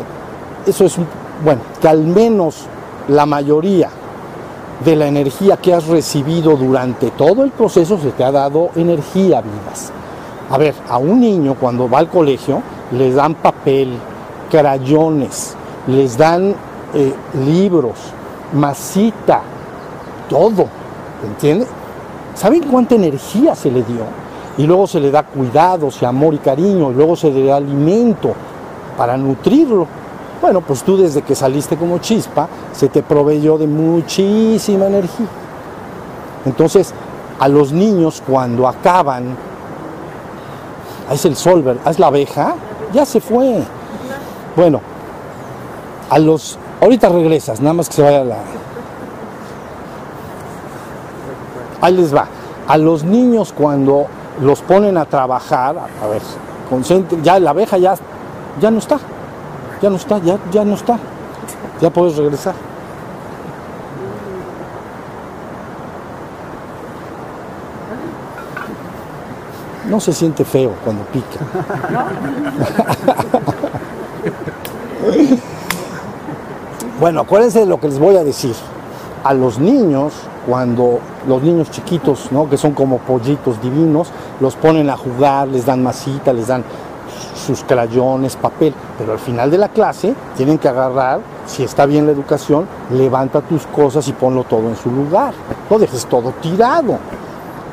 eso 0.66 0.84
es, 0.84 0.96
bueno, 1.44 1.62
que 1.80 1.88
al 1.88 2.04
menos 2.04 2.66
la 3.08 3.26
mayoría 3.26 3.88
de 4.84 4.96
la 4.96 5.08
energía 5.08 5.56
que 5.58 5.74
has 5.74 5.86
recibido 5.86 6.56
durante 6.56 7.10
todo 7.10 7.44
el 7.44 7.50
proceso 7.50 7.98
se 7.98 8.12
te 8.12 8.24
ha 8.24 8.32
dado 8.32 8.70
energía 8.76 9.42
vivas. 9.42 9.92
A 10.50 10.58
ver, 10.58 10.74
a 10.88 10.98
un 10.98 11.20
niño 11.20 11.54
cuando 11.54 11.88
va 11.88 11.98
al 11.98 12.08
colegio 12.08 12.62
les 12.92 13.14
dan 13.14 13.34
papel, 13.34 13.96
crayones, 14.50 15.54
les 15.86 16.16
dan 16.16 16.54
eh, 16.94 17.14
libros, 17.46 17.96
masita, 18.52 19.42
todo, 20.28 20.66
¿entiende? 21.24 21.66
¿Saben 22.34 22.64
cuánta 22.64 22.94
energía 22.94 23.54
se 23.54 23.70
le 23.70 23.82
dio? 23.82 24.04
Y 24.58 24.66
luego 24.66 24.86
se 24.86 24.98
le 24.98 25.10
da 25.10 25.22
cuidados 25.22 26.02
y 26.02 26.04
amor 26.04 26.34
y 26.34 26.38
cariño, 26.38 26.90
y 26.90 26.94
luego 26.94 27.16
se 27.16 27.30
le 27.30 27.44
da 27.44 27.56
alimento 27.56 28.32
para 28.96 29.16
nutrirlo. 29.16 29.86
Bueno, 30.40 30.62
pues 30.62 30.82
tú 30.82 30.96
desde 30.96 31.22
que 31.22 31.34
saliste 31.34 31.76
como 31.76 31.98
chispa, 31.98 32.48
se 32.72 32.88
te 32.88 33.02
proveyó 33.02 33.58
de 33.58 33.66
muchísima 33.66 34.86
energía. 34.86 35.26
Entonces, 36.46 36.94
a 37.38 37.48
los 37.48 37.72
niños 37.72 38.22
cuando 38.26 38.66
acaban, 38.66 39.36
es 41.12 41.24
el 41.24 41.36
sol, 41.36 41.78
¿Es 41.86 41.98
la 41.98 42.06
abeja? 42.06 42.54
Ya 42.92 43.04
se 43.04 43.20
fue. 43.20 43.62
Bueno, 44.56 44.80
a 46.08 46.18
los... 46.18 46.58
Ahorita 46.80 47.10
regresas, 47.10 47.60
nada 47.60 47.74
más 47.74 47.88
que 47.88 47.96
se 47.96 48.02
vaya 48.02 48.24
la... 48.24 48.36
Ahí 51.82 51.94
les 51.94 52.14
va. 52.14 52.26
A 52.66 52.78
los 52.78 53.04
niños 53.04 53.52
cuando 53.56 54.06
los 54.40 54.62
ponen 54.62 54.96
a 54.96 55.04
trabajar, 55.04 55.76
a 56.02 56.06
ver, 56.06 56.22
ya 57.22 57.38
la 57.38 57.50
abeja 57.50 57.78
ya, 57.78 57.94
ya 58.60 58.70
no 58.70 58.78
está, 58.78 58.98
ya 59.80 59.90
no 59.90 59.96
está, 59.96 60.18
ya, 60.18 60.38
ya 60.50 60.64
no 60.64 60.74
está, 60.74 60.98
ya 61.80 61.90
puedes 61.90 62.16
regresar. 62.16 62.54
No 69.88 69.98
se 69.98 70.12
siente 70.12 70.44
feo 70.44 70.72
cuando 70.84 71.02
pica. 71.04 71.40
bueno, 77.00 77.22
acuérdense 77.22 77.60
de 77.60 77.66
lo 77.66 77.80
que 77.80 77.88
les 77.88 77.98
voy 77.98 78.16
a 78.16 78.22
decir. 78.22 78.54
A 79.24 79.34
los 79.34 79.58
niños, 79.58 80.12
cuando 80.46 81.00
los 81.26 81.42
niños 81.42 81.70
chiquitos, 81.70 82.30
¿no? 82.30 82.48
que 82.48 82.56
son 82.56 82.72
como 82.72 82.98
pollitos 82.98 83.60
divinos, 83.60 84.12
los 84.38 84.54
ponen 84.54 84.88
a 84.90 84.96
jugar, 84.96 85.48
les 85.48 85.66
dan 85.66 85.82
masita, 85.82 86.32
les 86.32 86.46
dan 86.46 86.62
sus 87.40 87.64
crayones, 87.64 88.36
papel, 88.36 88.74
pero 88.98 89.12
al 89.12 89.18
final 89.18 89.50
de 89.50 89.58
la 89.58 89.68
clase 89.68 90.14
tienen 90.36 90.58
que 90.58 90.68
agarrar, 90.68 91.20
si 91.46 91.64
está 91.64 91.86
bien 91.86 92.06
la 92.06 92.12
educación, 92.12 92.66
levanta 92.92 93.40
tus 93.40 93.66
cosas 93.66 94.06
y 94.08 94.12
ponlo 94.12 94.44
todo 94.44 94.68
en 94.68 94.76
su 94.76 94.90
lugar. 94.90 95.34
No 95.68 95.78
dejes 95.78 96.06
todo 96.06 96.32
tirado. 96.40 96.98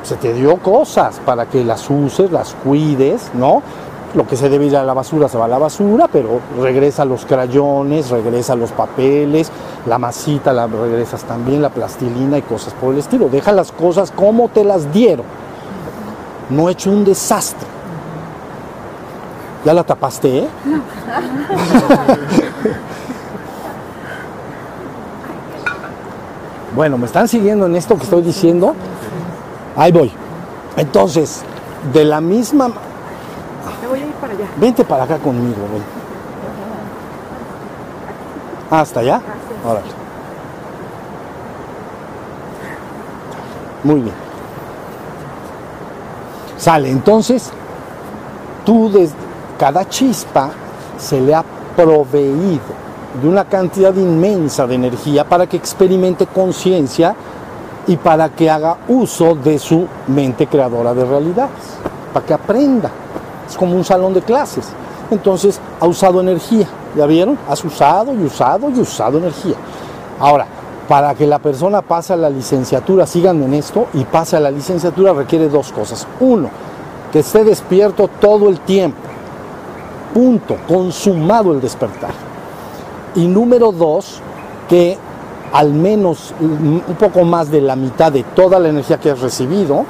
Se 0.02 0.16
te 0.16 0.32
dio 0.32 0.56
cosas 0.56 1.20
para 1.24 1.46
que 1.46 1.64
las 1.64 1.88
uses, 1.90 2.30
las 2.32 2.54
cuides, 2.64 3.30
¿no? 3.34 3.62
Lo 4.14 4.26
que 4.26 4.36
se 4.36 4.48
debe 4.48 4.66
ir 4.66 4.76
a 4.76 4.84
la 4.84 4.94
basura 4.94 5.28
se 5.28 5.36
va 5.36 5.44
a 5.44 5.48
la 5.48 5.58
basura, 5.58 6.08
pero 6.10 6.40
regresa 6.58 7.04
los 7.04 7.26
crayones, 7.26 8.08
regresa 8.08 8.56
los 8.56 8.72
papeles, 8.72 9.50
la 9.86 9.98
masita 9.98 10.52
la 10.52 10.66
regresas 10.66 11.24
también, 11.24 11.60
la 11.60 11.68
plastilina 11.68 12.38
y 12.38 12.42
cosas 12.42 12.72
por 12.72 12.94
el 12.94 13.00
estilo. 13.00 13.28
Deja 13.28 13.52
las 13.52 13.70
cosas 13.70 14.10
como 14.10 14.48
te 14.48 14.64
las 14.64 14.90
dieron. 14.92 15.26
No 16.48 16.68
he 16.68 16.72
hecho 16.72 16.90
un 16.90 17.04
desastre. 17.04 17.77
¿Ya 19.64 19.74
la 19.74 19.82
tapaste, 19.84 20.38
eh? 20.38 20.48
bueno, 26.76 26.96
¿me 26.96 27.06
están 27.06 27.26
siguiendo 27.26 27.66
en 27.66 27.74
esto 27.76 27.96
que 27.96 28.04
estoy 28.04 28.22
diciendo? 28.22 28.74
Ahí 29.76 29.90
voy. 29.92 30.12
Entonces, 30.76 31.42
de 31.92 32.04
la 32.04 32.20
misma... 32.20 32.68
Me 32.68 33.88
voy 33.88 34.00
a 34.00 34.06
ir 34.06 34.12
para 34.14 34.32
allá. 34.32 34.46
Vente 34.56 34.84
para 34.84 35.04
acá 35.04 35.18
conmigo, 35.18 35.56
ven. 35.72 35.82
¿Hasta 38.70 39.00
allá? 39.00 39.20
Órale. 39.64 39.86
Muy 43.82 44.00
bien. 44.02 44.14
Sale, 46.56 46.90
entonces, 46.90 47.50
tú 48.64 48.90
desde 48.90 49.27
cada 49.58 49.88
chispa 49.88 50.50
se 50.96 51.20
le 51.20 51.34
ha 51.34 51.44
proveído 51.76 52.88
de 53.20 53.28
una 53.28 53.44
cantidad 53.44 53.94
inmensa 53.94 54.66
de 54.66 54.76
energía 54.76 55.24
para 55.24 55.46
que 55.46 55.56
experimente 55.56 56.26
conciencia 56.26 57.14
y 57.86 57.96
para 57.96 58.28
que 58.28 58.48
haga 58.50 58.76
uso 58.88 59.34
de 59.34 59.58
su 59.58 59.86
mente 60.06 60.46
creadora 60.46 60.94
de 60.94 61.04
realidades, 61.04 61.50
para 62.12 62.24
que 62.24 62.34
aprenda. 62.34 62.90
Es 63.48 63.56
como 63.56 63.74
un 63.74 63.84
salón 63.84 64.14
de 64.14 64.22
clases. 64.22 64.68
Entonces 65.10 65.58
ha 65.80 65.86
usado 65.86 66.20
energía, 66.20 66.66
¿ya 66.96 67.06
vieron? 67.06 67.38
Has 67.48 67.64
usado 67.64 68.12
y 68.12 68.24
usado 68.24 68.68
y 68.70 68.78
usado 68.78 69.18
energía. 69.18 69.56
Ahora, 70.20 70.46
para 70.86 71.14
que 71.14 71.26
la 71.26 71.38
persona 71.38 71.82
pase 71.82 72.12
a 72.12 72.16
la 72.16 72.30
licenciatura, 72.30 73.06
síganme 73.06 73.46
en 73.46 73.54
esto, 73.54 73.86
y 73.94 74.04
pase 74.04 74.36
a 74.36 74.40
la 74.40 74.50
licenciatura 74.50 75.12
requiere 75.12 75.48
dos 75.48 75.72
cosas. 75.72 76.06
Uno, 76.20 76.50
que 77.10 77.20
esté 77.20 77.42
despierto 77.44 78.08
todo 78.20 78.48
el 78.48 78.60
tiempo. 78.60 79.07
Punto, 80.18 80.56
consumado 80.66 81.52
el 81.52 81.60
despertar. 81.60 82.10
Y 83.14 83.28
número 83.28 83.70
dos, 83.70 84.20
que 84.68 84.98
al 85.52 85.72
menos 85.72 86.34
un 86.40 86.82
poco 86.98 87.22
más 87.22 87.52
de 87.52 87.60
la 87.60 87.76
mitad 87.76 88.10
de 88.10 88.24
toda 88.24 88.58
la 88.58 88.68
energía 88.68 88.98
que 88.98 89.12
has 89.12 89.20
recibido, 89.20 89.84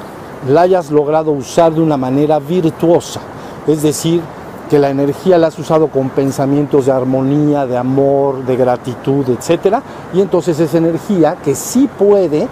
la 0.47 0.61
hayas 0.61 0.91
logrado 0.91 1.31
usar 1.31 1.73
de 1.73 1.81
una 1.81 1.97
manera 1.97 2.37
virtuosa. 2.37 3.21
Es 3.65 3.81
decir, 3.81 4.21
que 4.69 4.77
la 4.77 4.91
energía 4.91 5.39
la 5.39 5.47
has 5.47 5.57
usado 5.57 5.87
con 5.87 6.09
pensamientos 6.09 6.85
de 6.85 6.91
armonía, 6.91 7.65
de 7.65 7.75
amor, 7.75 8.45
de 8.45 8.55
gratitud, 8.55 9.25
etc. 9.29 9.77
Y 10.13 10.21
entonces 10.21 10.59
es 10.59 10.75
energía 10.75 11.37
que 11.43 11.55
sí 11.55 11.89
puede 11.97 12.47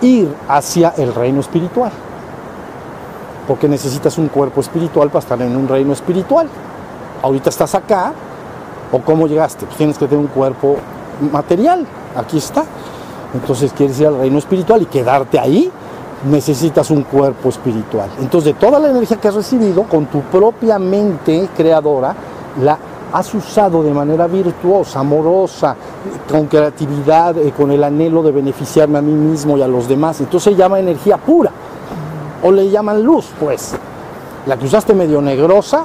ir 0.00 0.34
hacia 0.48 0.94
el 0.96 1.14
reino 1.14 1.40
espiritual. 1.40 1.92
Porque 3.46 3.68
necesitas 3.68 4.18
un 4.18 4.28
cuerpo 4.28 4.60
espiritual 4.60 5.08
para 5.08 5.20
estar 5.20 5.42
en 5.42 5.56
un 5.56 5.68
reino 5.68 5.92
espiritual. 5.92 6.48
Ahorita 7.22 7.50
estás 7.50 7.74
acá, 7.74 8.12
¿o 8.90 8.98
cómo 9.00 9.26
llegaste? 9.26 9.66
Pues 9.66 9.76
tienes 9.76 9.98
que 9.98 10.06
tener 10.06 10.24
un 10.24 10.30
cuerpo 10.30 10.76
material, 11.30 11.86
aquí 12.16 12.38
está. 12.38 12.64
Entonces 13.34 13.72
quieres 13.72 13.98
ir 14.00 14.06
al 14.06 14.18
reino 14.18 14.38
espiritual 14.38 14.82
y 14.82 14.86
quedarte 14.86 15.38
ahí, 15.38 15.70
necesitas 16.30 16.90
un 16.90 17.02
cuerpo 17.02 17.48
espiritual. 17.48 18.10
Entonces 18.20 18.54
de 18.54 18.60
toda 18.60 18.78
la 18.78 18.90
energía 18.90 19.16
que 19.16 19.28
has 19.28 19.34
recibido, 19.34 19.84
con 19.84 20.06
tu 20.06 20.20
propia 20.20 20.78
mente 20.78 21.48
creadora, 21.56 22.14
la 22.60 22.78
has 23.12 23.34
usado 23.34 23.82
de 23.82 23.92
manera 23.92 24.26
virtuosa, 24.26 25.00
amorosa, 25.00 25.76
con 26.30 26.46
creatividad, 26.46 27.36
eh, 27.38 27.52
con 27.56 27.70
el 27.70 27.84
anhelo 27.84 28.22
de 28.22 28.32
beneficiarme 28.32 28.98
a 28.98 29.02
mí 29.02 29.12
mismo 29.12 29.58
y 29.58 29.62
a 29.62 29.68
los 29.68 29.86
demás. 29.86 30.20
Entonces 30.20 30.52
se 30.52 30.58
llama 30.58 30.80
energía 30.80 31.18
pura, 31.18 31.50
o 32.42 32.50
le 32.50 32.70
llaman 32.70 33.02
luz, 33.02 33.30
pues. 33.38 33.74
La 34.46 34.56
que 34.56 34.66
usaste 34.66 34.94
medio 34.94 35.22
negrosa, 35.22 35.84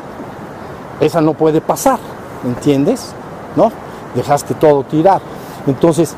esa 1.00 1.22
no 1.22 1.34
puede 1.34 1.62
pasar, 1.62 2.00
¿entiendes? 2.44 3.14
¿No? 3.56 3.72
Dejaste 4.16 4.56
todo 4.56 4.84
tirar. 4.84 5.22
Entonces, 5.68 6.16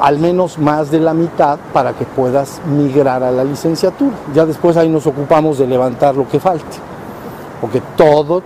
al 0.00 0.18
menos 0.18 0.58
más 0.58 0.90
de 0.90 1.00
la 1.00 1.12
mitad 1.12 1.58
para 1.72 1.92
que 1.92 2.04
puedas 2.04 2.60
migrar 2.66 3.22
a 3.22 3.30
la 3.30 3.44
licenciatura. 3.44 4.16
Ya 4.34 4.46
después 4.46 4.76
ahí 4.76 4.88
nos 4.88 5.06
ocupamos 5.06 5.58
de 5.58 5.66
levantar 5.66 6.14
lo 6.14 6.26
que 6.28 6.40
falte, 6.40 6.78
porque 7.60 7.82
todo 7.96 8.42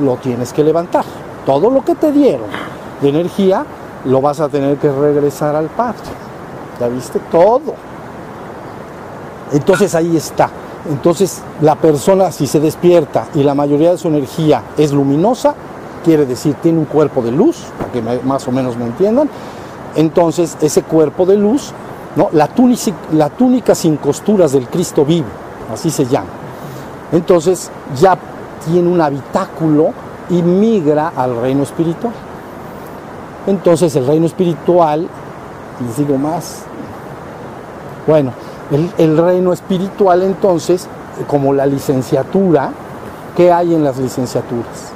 lo 0.00 0.16
tienes 0.16 0.52
que 0.52 0.64
levantar. 0.64 1.04
Todo 1.44 1.70
lo 1.70 1.84
que 1.84 1.94
te 1.94 2.10
dieron 2.10 2.48
de 3.00 3.08
energía 3.08 3.64
lo 4.04 4.20
vas 4.20 4.40
a 4.40 4.48
tener 4.48 4.78
que 4.78 4.90
regresar 4.90 5.54
al 5.54 5.66
Padre. 5.66 6.00
¿Ya 6.80 6.88
viste? 6.88 7.20
Todo. 7.30 7.74
Entonces 9.52 9.94
ahí 9.94 10.16
está. 10.16 10.50
Entonces 10.90 11.42
la 11.60 11.74
persona 11.74 12.30
si 12.30 12.46
se 12.46 12.60
despierta 12.60 13.26
y 13.34 13.42
la 13.42 13.54
mayoría 13.54 13.90
de 13.92 13.98
su 13.98 14.08
energía 14.08 14.62
es 14.76 14.92
luminosa, 14.92 15.54
quiere 16.04 16.26
decir 16.26 16.54
tiene 16.62 16.78
un 16.78 16.84
cuerpo 16.84 17.22
de 17.22 17.32
luz, 17.32 17.64
para 17.78 17.90
que 17.90 18.02
más 18.02 18.46
o 18.46 18.52
menos 18.52 18.76
me 18.76 18.84
entiendan, 18.84 19.28
entonces 19.96 20.56
ese 20.60 20.82
cuerpo 20.82 21.26
de 21.26 21.36
luz, 21.36 21.72
¿no? 22.14 22.28
la, 22.32 22.48
túnica, 22.48 23.74
sin 23.74 23.96
costuras 23.96 24.52
del 24.52 24.68
Cristo 24.68 25.04
vivo, 25.04 25.26
así 25.72 25.90
se 25.90 26.04
llama. 26.06 26.28
Entonces 27.12 27.70
ya 27.98 28.16
tiene 28.64 28.88
un 28.88 29.00
habitáculo 29.00 29.92
y 30.30 30.42
migra 30.42 31.12
al 31.16 31.40
reino 31.40 31.62
espiritual. 31.62 32.12
Entonces 33.46 33.94
el 33.96 34.06
reino 34.06 34.26
espiritual, 34.26 35.08
les 35.84 35.96
digo 35.96 36.18
más, 36.18 36.62
bueno, 38.06 38.32
el, 38.70 38.90
el, 38.98 39.18
reino 39.18 39.52
espiritual 39.52 40.22
entonces, 40.22 40.88
como 41.26 41.52
la 41.52 41.66
licenciatura, 41.66 42.70
¿qué 43.36 43.52
hay 43.52 43.74
en 43.74 43.84
las 43.84 43.96
licenciaturas? 43.98 44.92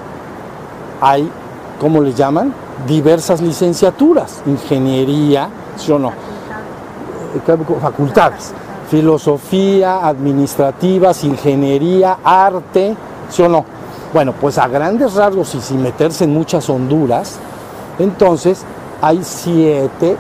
Hay, 1.00 1.30
¿cómo 1.78 2.00
le 2.00 2.12
llaman? 2.12 2.52
diversas 2.87 3.40
licenciaturas, 3.40 4.42
ingeniería, 4.46 5.48
¿sí 5.76 5.92
o 5.92 5.98
no? 5.98 6.12
Facultades. 7.80 8.52
filosofía, 8.90 10.06
administrativas, 10.06 11.22
ingeniería, 11.22 12.18
arte, 12.24 12.96
¿sí 13.28 13.42
o 13.42 13.48
no? 13.48 13.64
Bueno, 14.12 14.33
pues 14.33 14.59
a 14.59 14.66
grandes 14.66 15.14
rasgos 15.14 15.54
y 15.54 15.61
sin 15.61 15.80
meterse 15.83 16.24
en 16.24 16.35
muchas 16.35 16.68
honduras, 16.68 17.38
entonces 18.00 18.64
hay 19.00 19.20
siete 19.22 20.16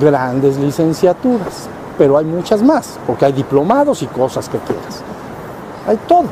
grandes 0.00 0.56
licenciaturas, 0.56 1.68
pero 1.96 2.16
hay 2.16 2.24
muchas 2.24 2.62
más, 2.62 2.98
porque 3.06 3.24
hay 3.24 3.32
diplomados 3.32 4.02
y 4.02 4.06
cosas 4.06 4.48
que 4.48 4.58
quieras. 4.58 5.02
Hay 5.86 5.98
todo, 6.08 6.26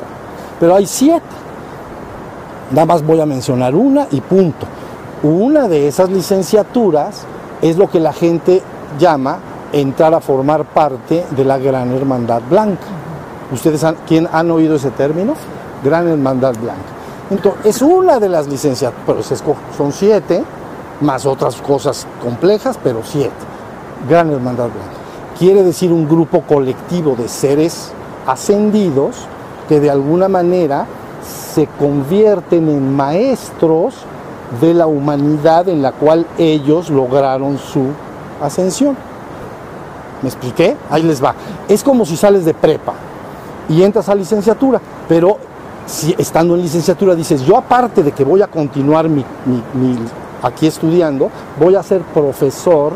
pero 0.60 0.74
hay 0.74 0.86
siete. 0.86 1.24
Nada 2.70 2.86
más 2.86 3.04
voy 3.04 3.20
a 3.20 3.26
mencionar 3.26 3.74
una 3.74 4.06
y 4.10 4.20
punto. 4.20 4.66
Una 5.22 5.68
de 5.68 5.88
esas 5.88 6.10
licenciaturas 6.10 7.24
es 7.62 7.76
lo 7.76 7.88
que 7.88 8.00
la 8.00 8.12
gente 8.12 8.62
llama 8.98 9.38
entrar 9.72 10.14
a 10.14 10.20
formar 10.20 10.64
parte 10.64 11.24
de 11.30 11.44
la 11.44 11.58
Gran 11.58 11.92
Hermandad 11.92 12.42
Blanca. 12.48 12.86
¿Ustedes 13.52 13.84
¿quién 14.06 14.28
han 14.32 14.50
oído 14.50 14.76
ese 14.76 14.90
término? 14.90 15.34
Gran 15.82 16.08
Hermandad 16.08 16.54
Blanca. 16.60 16.82
Entonces, 17.30 17.76
es 17.76 17.82
una 17.82 18.18
de 18.18 18.28
las 18.28 18.48
licenciaturas, 18.48 19.04
pero 19.06 19.22
son 19.76 19.92
siete, 19.92 20.44
más 21.00 21.26
otras 21.26 21.56
cosas 21.60 22.06
complejas, 22.22 22.78
pero 22.82 23.00
siete. 23.04 23.32
Gran 24.08 24.30
Hermandad 24.30 24.66
Blanca. 24.66 25.03
Quiere 25.38 25.62
decir 25.62 25.92
un 25.92 26.08
grupo 26.08 26.42
colectivo 26.42 27.16
de 27.16 27.28
seres 27.28 27.92
ascendidos 28.26 29.16
que 29.68 29.80
de 29.80 29.90
alguna 29.90 30.28
manera 30.28 30.86
se 31.54 31.66
convierten 31.78 32.68
en 32.68 32.94
maestros 32.94 33.94
de 34.60 34.74
la 34.74 34.86
humanidad 34.86 35.68
en 35.68 35.82
la 35.82 35.92
cual 35.92 36.26
ellos 36.38 36.90
lograron 36.90 37.58
su 37.58 37.86
ascensión. 38.42 38.96
¿Me 40.22 40.28
expliqué? 40.28 40.76
Ahí 40.90 41.02
les 41.02 41.22
va. 41.22 41.34
Es 41.68 41.82
como 41.82 42.04
si 42.04 42.16
sales 42.16 42.44
de 42.44 42.54
prepa 42.54 42.94
y 43.68 43.82
entras 43.82 44.08
a 44.08 44.14
licenciatura, 44.14 44.80
pero 45.08 45.38
si 45.86 46.14
estando 46.18 46.54
en 46.54 46.62
licenciatura 46.62 47.14
dices, 47.14 47.42
yo 47.42 47.56
aparte 47.56 48.02
de 48.02 48.12
que 48.12 48.24
voy 48.24 48.42
a 48.42 48.46
continuar 48.46 49.08
mi, 49.08 49.24
aquí 50.42 50.66
estudiando, 50.66 51.30
voy 51.58 51.74
a 51.74 51.82
ser 51.82 52.00
profesor 52.02 52.92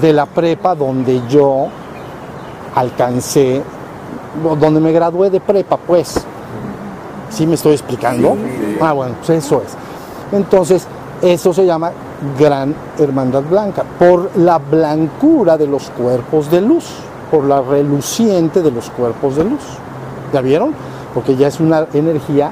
de 0.00 0.12
la 0.12 0.26
prepa 0.26 0.74
donde 0.74 1.22
yo 1.28 1.68
alcancé, 2.74 3.62
donde 4.60 4.80
me 4.80 4.92
gradué 4.92 5.30
de 5.30 5.40
prepa, 5.40 5.76
pues. 5.76 6.24
¿Sí 7.30 7.46
me 7.46 7.54
estoy 7.54 7.72
explicando? 7.72 8.36
Ah, 8.80 8.92
bueno, 8.92 9.14
pues 9.18 9.44
eso 9.44 9.62
es. 9.62 9.76
Entonces, 10.32 10.86
eso 11.22 11.52
se 11.52 11.64
llama 11.66 11.92
Gran 12.38 12.74
Hermandad 12.98 13.42
Blanca, 13.42 13.84
por 13.98 14.36
la 14.36 14.58
blancura 14.58 15.56
de 15.56 15.66
los 15.66 15.90
cuerpos 15.90 16.50
de 16.50 16.60
luz, 16.60 16.84
por 17.30 17.44
la 17.44 17.60
reluciente 17.60 18.62
de 18.62 18.70
los 18.70 18.90
cuerpos 18.90 19.36
de 19.36 19.44
luz. 19.44 19.62
¿Ya 20.32 20.40
vieron? 20.40 20.72
Porque 21.14 21.36
ya 21.36 21.48
es 21.48 21.60
una 21.60 21.86
energía 21.92 22.50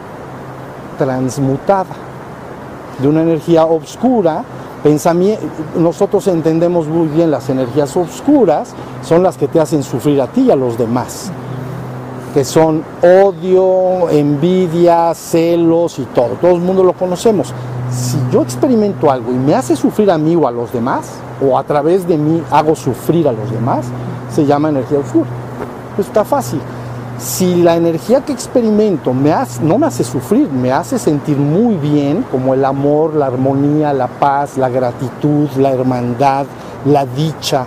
transmutada, 0.99 1.95
de 2.99 3.09
una 3.09 3.23
energía 3.23 3.67
oscura. 3.67 4.43
Nosotros 5.77 6.27
entendemos 6.27 6.87
muy 6.87 7.09
bien 7.09 7.31
las 7.31 7.49
energías 7.49 7.97
oscuras, 7.97 8.75
son 9.03 9.23
las 9.23 9.39
que 9.39 9.49
te 9.49 9.59
hacen 9.59 9.83
sufrir 9.83 10.21
a 10.21 10.27
ti 10.27 10.43
y 10.43 10.51
a 10.51 10.57
los 10.57 10.77
demás, 10.77 11.31
que 12.35 12.45
son 12.45 12.85
odio, 13.03 14.11
envidia, 14.11 15.15
celos 15.15 15.99
y 15.99 16.05
todo. 16.15 16.37
Todo 16.41 16.53
el 16.53 16.61
mundo 16.61 16.85
lo 16.85 16.93
conocemos 16.93 17.55
si 17.95 18.17
yo 18.33 18.43
experimento 18.43 19.11
algo 19.11 19.31
y 19.31 19.37
me 19.37 19.55
hace 19.55 19.77
sufrir 19.77 20.11
a 20.11 20.19
mí 20.19 20.35
o 20.37 20.47
a 20.47 20.51
los 20.51 20.73
demás, 20.73 21.13
o 21.41 21.57
a 21.57 21.65
través 21.65 22.07
de 22.07 22.19
mí 22.19 22.43
hago 22.51 22.75
sufrir 22.75 23.29
a 23.29 23.33
los 23.33 23.51
demás, 23.51 23.87
se 24.35 24.45
llama 24.45 24.69
energía 24.69 24.99
oscura. 24.99 25.29
Pues 25.95 26.09
está 26.09 26.25
fácil. 26.25 26.61
Si 27.19 27.63
la 27.63 27.77
energía 27.77 28.25
que 28.25 28.33
experimento 28.33 29.13
me 29.13 29.33
hace, 29.33 29.63
no 29.63 29.79
me 29.79 29.87
hace 29.87 30.05
sufrir, 30.05 30.51
me 30.51 30.73
hace 30.73 30.99
sentir 30.99 31.37
muy 31.37 31.77
bien, 31.77 32.25
como 32.31 32.55
el 32.55 32.65
amor, 32.65 33.15
la 33.15 33.27
armonía, 33.27 33.93
la 33.93 34.09
paz, 34.09 34.59
la 34.59 34.69
gratitud, 34.69 35.49
la 35.57 35.71
hermandad, 35.71 36.47
la 36.85 37.07
dicha, 37.07 37.67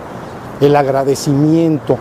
el 0.59 0.75
agradecimiento, 0.75 1.97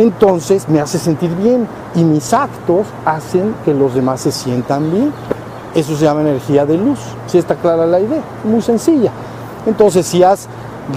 entonces 0.00 0.66
me 0.68 0.80
hace 0.80 0.98
sentir 0.98 1.30
bien 1.36 1.68
y 1.94 2.04
mis 2.04 2.32
actos 2.32 2.86
hacen 3.04 3.54
que 3.66 3.74
los 3.74 3.94
demás 3.94 4.22
se 4.22 4.32
sientan 4.32 4.90
bien. 4.90 5.12
Eso 5.74 5.94
se 5.94 6.04
llama 6.04 6.22
energía 6.22 6.64
de 6.64 6.78
luz. 6.78 6.98
Si 7.26 7.36
está 7.36 7.54
clara 7.54 7.86
la 7.86 8.00
idea, 8.00 8.22
muy 8.44 8.62
sencilla. 8.62 9.10
Entonces, 9.66 10.06
si 10.06 10.22
has 10.22 10.48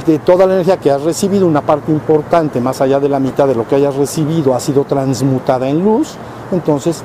de 0.05 0.19
toda 0.19 0.45
la 0.45 0.53
energía 0.55 0.77
que 0.77 0.91
has 0.91 1.01
recibido, 1.01 1.47
una 1.47 1.61
parte 1.61 1.91
importante, 1.91 2.59
más 2.59 2.81
allá 2.81 2.99
de 2.99 3.09
la 3.09 3.19
mitad 3.19 3.47
de 3.47 3.55
lo 3.55 3.67
que 3.67 3.75
hayas 3.75 3.95
recibido, 3.95 4.53
ha 4.55 4.59
sido 4.59 4.83
transmutada 4.83 5.67
en 5.67 5.83
luz, 5.83 6.15
entonces 6.51 7.03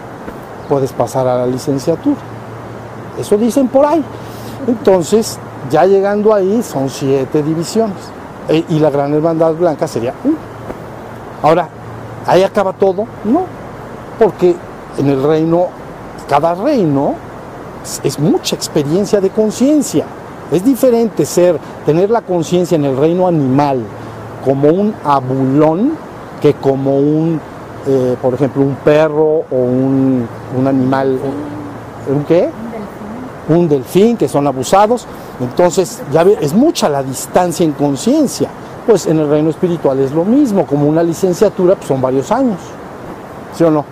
puedes 0.69 0.93
pasar 0.93 1.27
a 1.27 1.39
la 1.39 1.47
licenciatura. 1.47 2.17
Eso 3.19 3.37
dicen 3.37 3.69
por 3.69 3.85
ahí. 3.85 4.03
Entonces, 4.67 5.39
ya 5.71 5.85
llegando 5.85 6.33
ahí, 6.33 6.63
son 6.63 6.89
siete 6.89 7.43
divisiones. 7.43 7.97
E, 8.49 8.65
y 8.69 8.79
la 8.79 8.91
gran 8.91 9.13
hermandad 9.13 9.53
blanca 9.55 9.87
sería 9.87 10.15
una. 10.25 10.37
Ahora, 11.43 11.69
¿ahí 12.27 12.43
acaba 12.43 12.73
todo? 12.73 13.07
No, 13.25 13.45
porque 14.19 14.55
en 14.99 15.09
el 15.09 15.23
reino, 15.23 15.69
cada 16.29 16.55
reino 16.55 17.15
es 18.03 18.19
mucha 18.19 18.57
experiencia 18.57 19.21
de 19.21 19.31
conciencia. 19.31 20.05
Es 20.51 20.65
diferente 20.65 21.25
ser, 21.27 21.59
tener 21.85 22.11
la 22.11 22.23
conciencia 22.23 22.77
en 22.77 22.85
el 22.85 22.97
reino 22.97 23.29
animal 23.29 23.83
como 24.45 24.69
un 24.69 24.95
abulón 25.05 25.93
que 26.41 26.55
como 26.55 26.97
un, 26.97 27.41
eh, 27.87 28.17
por 28.23 28.35
ejemplo, 28.35 28.63
un 28.63 28.77
perro 28.77 29.45
o 29.51 29.57
un, 29.57 30.27
animal, 30.67 31.19
¿un 32.09 32.25
qué? 32.25 32.49
Un 33.49 33.69
delfín, 33.69 34.17
que 34.17 34.29
son 34.29 34.47
abusados. 34.47 35.07
Entonces, 35.41 36.03
ya 36.13 36.23
es 36.23 36.55
mucha 36.55 36.89
la 36.89 37.03
distancia 37.03 37.65
en 37.65 37.73
conciencia. 37.73 38.49
Pues 38.87 39.07
en 39.07 39.19
el 39.19 39.29
reino 39.29 39.51
espiritual 39.51 39.99
es 39.99 40.13
lo 40.13 40.25
mismo, 40.25 40.65
como 40.65 40.87
una 40.87 41.03
licenciatura, 41.03 41.75
pues 41.75 41.89
son 41.89 42.01
varios 42.01 42.31
años. 42.33 42.59
¿Sí 43.55 43.65
o 43.65 43.71
no? 43.71 43.85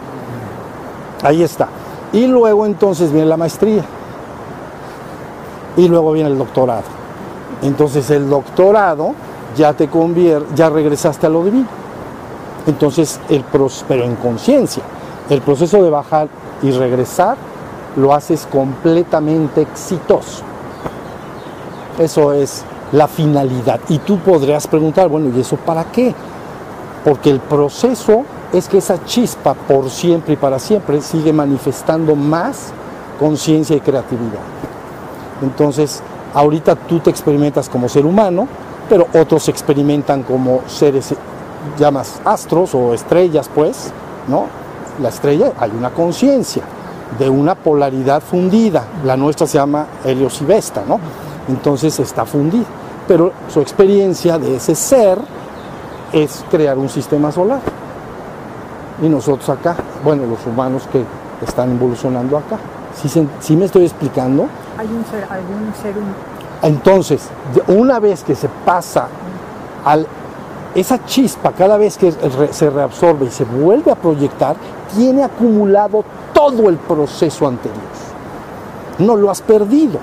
Ahí 1.23 1.43
está. 1.43 1.69
Y 2.13 2.27
luego 2.27 2.65
entonces 2.65 3.13
viene 3.13 3.27
la 3.27 3.37
maestría. 3.37 3.83
Y 5.77 5.89
luego 5.89 6.13
viene 6.13 6.31
el 6.31 6.39
doctorado. 6.39 6.85
Entonces 7.63 8.11
el 8.11 8.29
doctorado 8.29 9.15
ya 9.57 9.73
te 9.73 9.89
convierte, 9.89 10.55
ya 10.55 10.71
regresaste 10.71 11.27
a 11.27 11.31
lo 11.31 11.45
divino. 11.45 11.67
Entonces, 12.67 13.21
el 13.29 13.45
pero 13.87 14.05
en 14.05 14.17
conciencia. 14.17 14.83
El 15.31 15.41
proceso 15.41 15.83
de 15.83 15.91
bajar 15.91 16.29
y 16.63 16.71
regresar 16.73 17.37
lo 17.97 18.13
haces 18.13 18.47
completamente 18.51 19.63
exitoso. 19.63 20.43
Eso 21.99 22.33
es 22.33 22.65
la 22.93 23.09
finalidad. 23.09 23.81
Y 23.89 23.99
tú 23.99 24.19
podrías 24.19 24.67
preguntar, 24.67 25.09
bueno, 25.09 25.31
¿y 25.35 25.41
eso 25.41 25.57
para 25.57 25.85
qué? 25.85 26.15
Porque 27.05 27.31
el 27.31 27.41
proceso 27.41 28.25
es 28.53 28.69
que 28.69 28.79
esa 28.79 29.05
chispa 29.05 29.55
por 29.55 29.89
siempre 29.89 30.35
y 30.35 30.37
para 30.37 30.59
siempre 30.59 31.01
sigue 31.01 31.33
manifestando 31.33 32.15
más 32.15 32.73
conciencia 33.19 33.77
y 33.77 33.81
creatividad. 33.81 34.41
Entonces, 35.43 36.03
ahorita 36.35 36.75
tú 36.75 37.01
te 37.01 37.11
experimentas 37.11 37.69
como 37.69 37.89
ser 37.89 38.07
humano, 38.07 38.49
pero 38.89 39.07
otros 39.15 39.45
se 39.45 39.51
experimentan 39.51 40.23
como 40.23 40.61
seres, 40.67 41.15
llamas 41.79 42.21
astros 42.25 42.75
o 42.75 42.95
estrellas, 42.95 43.51
pues, 43.55 43.93
¿no? 44.29 44.47
La 45.01 45.09
estrella 45.09 45.53
hay 45.59 45.71
una 45.77 45.91
conciencia 45.91 46.63
de 47.19 47.29
una 47.29 47.55
polaridad 47.55 48.23
fundida. 48.23 48.85
La 49.05 49.17
nuestra 49.17 49.47
se 49.47 49.59
llama 49.59 49.87
Helios 50.05 50.41
y 50.41 50.45
Vesta, 50.45 50.83
¿no? 50.87 50.99
Entonces 51.49 51.99
está 52.01 52.25
fundida. 52.25 52.65
Pero 53.07 53.33
su 53.53 53.61
experiencia 53.61 54.39
de 54.39 54.57
ese 54.57 54.75
ser 54.75 55.19
es 56.13 56.45
crear 56.51 56.79
un 56.79 56.89
sistema 56.89 57.31
solar 57.31 57.61
y 59.03 59.09
nosotros 59.09 59.49
acá, 59.49 59.77
bueno, 60.03 60.25
los 60.27 60.45
humanos 60.47 60.89
que 60.91 61.03
están 61.47 61.73
evolucionando 61.73 62.39
acá. 62.39 62.59
¿Sí, 63.41 63.57
me 63.57 63.67
estoy 63.67 63.85
explicando? 63.85 64.47
Hay 64.79 64.87
un 64.87 65.05
ser, 65.07 65.27
algún 65.31 66.15
Entonces, 66.63 67.29
una 67.69 67.99
vez 67.99 68.23
que 68.23 68.35
se 68.35 68.49
pasa 68.65 69.09
al 69.85 70.07
esa 70.75 71.03
chispa, 71.07 71.53
cada 71.53 71.79
vez 71.79 71.97
que 71.97 72.13
se 72.51 72.69
reabsorbe 72.69 73.27
y 73.27 73.31
se 73.31 73.45
vuelve 73.45 73.91
a 73.91 73.95
proyectar, 73.95 74.57
tiene 74.95 75.25
acumulado 75.25 76.05
todo 76.35 76.69
el 76.69 76.77
proceso 76.77 77.47
anterior. 77.49 77.81
No 78.99 79.17
lo 79.17 79.31
has 79.31 79.41
perdido, 79.41 79.99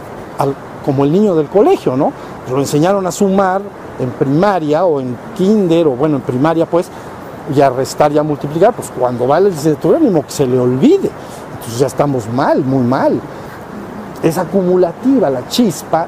como 0.84 1.04
el 1.04 1.12
niño 1.12 1.36
del 1.36 1.48
colegio, 1.48 1.96
¿no? 1.96 2.12
Lo 2.50 2.60
enseñaron 2.60 3.06
a 3.06 3.12
sumar 3.12 3.62
en 4.00 4.10
primaria 4.12 4.86
o 4.86 5.00
en 5.00 5.16
kinder, 5.38 5.86
o 5.88 5.92
bueno, 5.92 6.16
en 6.16 6.24
primaria 6.24 6.66
pues, 6.66 6.88
y 7.56 7.62
a 7.62 7.70
restar 7.70 8.12
y 8.12 8.18
a 8.18 8.24
multiplicar, 8.24 8.74
pues 8.74 8.92
cuando 8.98 9.28
va 9.28 9.38
el 9.38 9.46
licenciatura 9.46 10.00
ni 10.00 10.10
que 10.24 10.32
se 10.32 10.48
le 10.48 10.60
olvide. 10.60 11.12
Entonces 11.54 11.80
ya 11.80 11.88
estamos 11.88 12.28
mal, 12.30 12.64
muy 12.64 12.84
mal. 12.84 13.20
Es 14.24 14.38
acumulativa 14.38 15.30
la 15.30 15.48
chispa, 15.48 16.08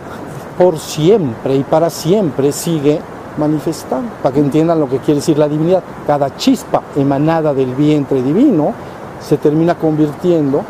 por 0.58 0.80
siempre 0.80 1.56
y 1.56 1.64
para 1.64 1.90
siempre 1.90 2.52
sigue 2.52 3.00
manifestando, 3.38 4.10
para 4.24 4.34
que 4.34 4.40
entiendan 4.40 4.80
lo 4.80 4.88
que 4.88 5.00
quiere 5.00 5.20
decir 5.20 5.38
la 5.38 5.50
divinidad. 5.50 5.84
Cada 6.08 6.36
chispa 6.38 6.82
emanada 6.96 7.54
del 7.54 7.76
vientre 7.76 8.22
divino 8.22 8.74
se 9.20 9.38
termina 9.38 9.76
convirtiendo 9.76 10.64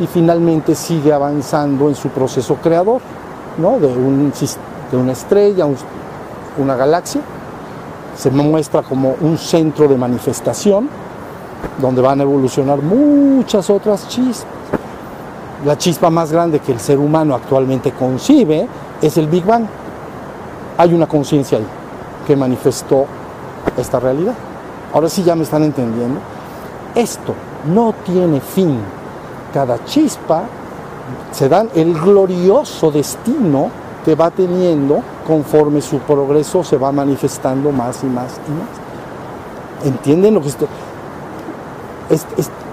y 0.00 0.06
finalmente 0.06 0.74
sigue 0.74 1.12
avanzando 1.12 1.88
en 1.88 1.94
su 1.94 2.08
proceso 2.08 2.56
creador, 2.56 3.00
¿no? 3.58 3.78
de, 3.78 3.86
un, 3.86 4.32
de 4.90 4.96
una 4.96 5.12
estrella, 5.12 5.66
un, 5.66 5.76
una 6.58 6.74
galaxia. 6.74 7.20
Se 8.16 8.30
muestra 8.30 8.82
como 8.82 9.14
un 9.20 9.38
centro 9.38 9.88
de 9.88 9.96
manifestación 9.96 10.88
donde 11.80 12.00
van 12.00 12.20
a 12.20 12.22
evolucionar 12.22 12.80
muchas 12.82 13.70
otras 13.70 14.08
chispas. 14.08 14.46
La 15.64 15.78
chispa 15.78 16.10
más 16.10 16.30
grande 16.32 16.60
que 16.60 16.72
el 16.72 16.80
ser 16.80 16.98
humano 16.98 17.34
actualmente 17.34 17.92
concibe 17.92 18.68
es 19.00 19.16
el 19.16 19.28
Big 19.28 19.44
Bang. 19.44 19.66
Hay 20.76 20.92
una 20.92 21.06
conciencia 21.06 21.58
ahí 21.58 21.66
que 22.26 22.36
manifestó 22.36 23.06
esta 23.76 24.00
realidad. 24.00 24.34
Ahora 24.92 25.08
sí 25.08 25.22
ya 25.22 25.34
me 25.34 25.44
están 25.44 25.62
entendiendo. 25.62 26.20
Esto 26.94 27.34
no 27.72 27.94
tiene 28.04 28.40
fin. 28.40 28.78
Cada 29.52 29.84
chispa 29.84 30.44
se 31.32 31.48
dan 31.48 31.70
el 31.74 31.94
glorioso 31.94 32.90
destino 32.90 33.70
que 34.04 34.14
va 34.14 34.30
teniendo 34.30 35.02
conforme 35.26 35.80
su 35.80 35.98
progreso 36.00 36.62
se 36.62 36.76
va 36.76 36.92
manifestando 36.92 37.72
más 37.72 38.02
y 38.04 38.06
más 38.06 38.38
y 38.46 38.50
más. 38.50 39.86
¿Entienden 39.86 40.34
lo 40.34 40.40
que 40.42 40.48
estoy? 40.48 40.68
Este, 42.10 42.40
este, 42.40 42.63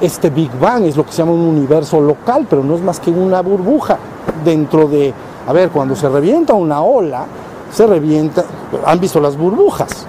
este, 0.00 0.30
Big 0.30 0.50
Bang 0.58 0.84
es 0.84 0.96
lo 0.96 1.04
que 1.04 1.12
se 1.12 1.18
llama 1.18 1.32
un 1.32 1.40
universo 1.40 2.00
local, 2.00 2.46
pero 2.48 2.62
no 2.62 2.74
es 2.74 2.80
más 2.80 3.00
que 3.00 3.10
una 3.10 3.40
burbuja 3.42 3.98
dentro 4.44 4.88
de, 4.88 5.12
a 5.46 5.52
ver, 5.52 5.70
cuando 5.70 5.94
se 5.94 6.08
revienta 6.08 6.54
una 6.54 6.82
ola, 6.82 7.26
se 7.72 7.86
revienta, 7.86 8.44
¿han 8.86 8.98
visto 9.00 9.20
las 9.20 9.36
burbujas? 9.36 10.06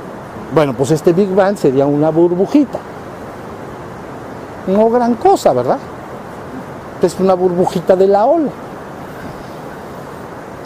Bueno, 0.54 0.74
pues 0.74 0.92
este 0.92 1.14
Big 1.14 1.34
Bang 1.34 1.58
sería 1.58 1.86
una 1.86 2.10
burbujita. 2.10 2.80
No 4.68 4.90
gran 4.90 5.16
cosa, 5.16 5.54
¿verdad? 5.54 5.78
Es 7.02 7.20
una 7.20 7.34
burbujita 7.34 7.96
de 7.96 8.08
la 8.08 8.26
ola. 8.26 8.52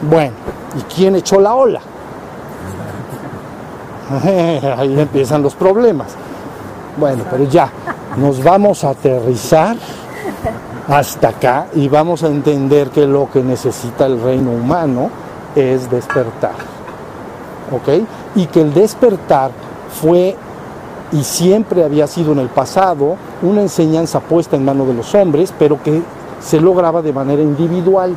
Bueno, 0.09 0.33
¿y 0.77 0.81
quién 0.93 1.15
echó 1.15 1.39
la 1.39 1.55
ola? 1.55 1.81
Ahí 4.77 4.99
empiezan 4.99 5.41
los 5.41 5.55
problemas. 5.55 6.15
Bueno, 6.97 7.23
pero 7.29 7.43
ya, 7.45 7.69
nos 8.17 8.43
vamos 8.43 8.83
a 8.83 8.89
aterrizar 8.91 9.75
hasta 10.87 11.29
acá 11.29 11.67
y 11.73 11.87
vamos 11.87 12.23
a 12.23 12.27
entender 12.27 12.89
que 12.89 13.07
lo 13.07 13.29
que 13.31 13.43
necesita 13.43 14.05
el 14.05 14.21
reino 14.21 14.51
humano 14.51 15.09
es 15.55 15.89
despertar. 15.89 16.55
¿Ok? 17.71 18.05
Y 18.35 18.45
que 18.47 18.61
el 18.61 18.73
despertar 18.73 19.51
fue 20.01 20.35
y 21.11 21.23
siempre 21.23 21.83
había 21.83 22.07
sido 22.07 22.33
en 22.33 22.39
el 22.39 22.49
pasado 22.49 23.15
una 23.41 23.61
enseñanza 23.61 24.19
puesta 24.19 24.55
en 24.55 24.65
manos 24.65 24.87
de 24.87 24.93
los 24.93 25.13
hombres, 25.15 25.53
pero 25.57 25.81
que 25.81 26.01
se 26.41 26.59
lograba 26.59 27.01
de 27.01 27.13
manera 27.13 27.41
individual. 27.41 28.15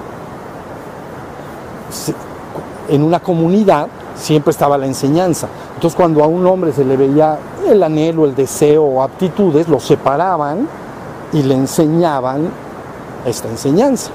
En 2.89 3.03
una 3.03 3.21
comunidad 3.21 3.89
siempre 4.17 4.51
estaba 4.51 4.77
la 4.79 4.87
enseñanza. 4.87 5.49
Entonces 5.79 5.97
cuando 5.97 6.25
a 6.25 6.27
un 6.27 6.45
hombre 6.45 6.73
se 6.73 6.85
le 6.85 6.97
veía 6.97 7.38
el 7.64 7.81
anhelo, 7.85 8.25
el 8.25 8.35
deseo 8.35 8.83
o 8.83 9.01
aptitudes, 9.01 9.69
lo 9.69 9.79
separaban 9.79 10.67
y 11.33 11.45
le 11.45 11.55
enseñaban 11.55 12.49
esta 13.25 13.47
enseñanza. 13.47 14.11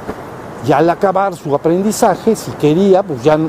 Ya 0.67 0.79
al 0.79 0.89
acabar 0.89 1.33
su 1.37 1.55
aprendizaje, 1.55 2.35
si 2.35 2.51
quería, 2.51 3.01
pues 3.01 3.23
ya, 3.23 3.39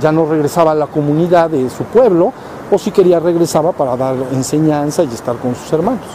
ya, 0.00 0.12
no 0.12 0.26
regresaba 0.26 0.70
a 0.70 0.74
la 0.76 0.86
comunidad 0.86 1.50
de 1.50 1.68
su 1.70 1.82
pueblo, 1.82 2.32
o 2.70 2.78
si 2.78 2.92
quería 2.92 3.18
regresaba 3.18 3.72
para 3.72 3.96
dar 3.96 4.14
enseñanza 4.30 5.02
y 5.02 5.08
estar 5.08 5.34
con 5.38 5.56
sus 5.56 5.72
hermanos. 5.72 6.06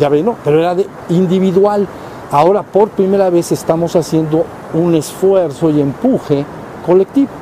Ya 0.00 0.08
ven, 0.08 0.24
¿no? 0.24 0.34
Pero 0.42 0.58
era 0.58 0.74
de 0.74 0.88
individual. 1.10 1.86
Ahora 2.32 2.64
por 2.64 2.88
primera 2.88 3.30
vez 3.30 3.52
estamos 3.52 3.94
haciendo 3.94 4.44
un 4.74 4.92
esfuerzo 4.96 5.70
y 5.70 5.80
empuje 5.80 6.44
colectivo. 6.84 7.39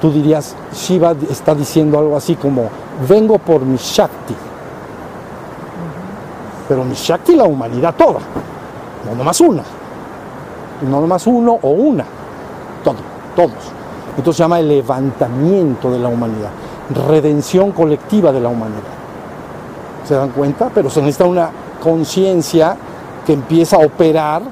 Tú 0.00 0.12
dirías, 0.12 0.54
Shiva 0.72 1.14
está 1.28 1.54
diciendo 1.54 1.98
algo 1.98 2.16
así 2.16 2.36
como, 2.36 2.68
vengo 3.08 3.38
por 3.38 3.62
mi 3.62 3.76
Shakti. 3.76 4.34
Pero 6.68 6.84
mi 6.84 6.94
Shakti 6.94 7.34
la 7.34 7.44
humanidad 7.44 7.94
toda, 7.96 8.20
no 9.08 9.16
nomás 9.16 9.40
una. 9.40 9.62
No 10.88 11.00
nomás 11.00 11.26
uno 11.26 11.58
o 11.60 11.70
una, 11.70 12.04
todo, 12.84 12.98
todos. 13.34 13.78
Entonces 14.16 14.36
se 14.36 14.42
llama 14.44 14.60
el 14.60 14.68
levantamiento 14.68 15.90
de 15.90 15.98
la 15.98 16.08
humanidad, 16.08 16.50
redención 17.08 17.72
colectiva 17.72 18.30
de 18.30 18.40
la 18.40 18.48
humanidad. 18.48 18.82
¿Se 20.06 20.14
dan 20.14 20.30
cuenta? 20.30 20.70
Pero 20.72 20.88
se 20.88 21.00
necesita 21.00 21.24
una 21.24 21.50
conciencia 21.82 22.76
que 23.26 23.32
empieza 23.32 23.76
a 23.76 23.80
operar 23.80 24.42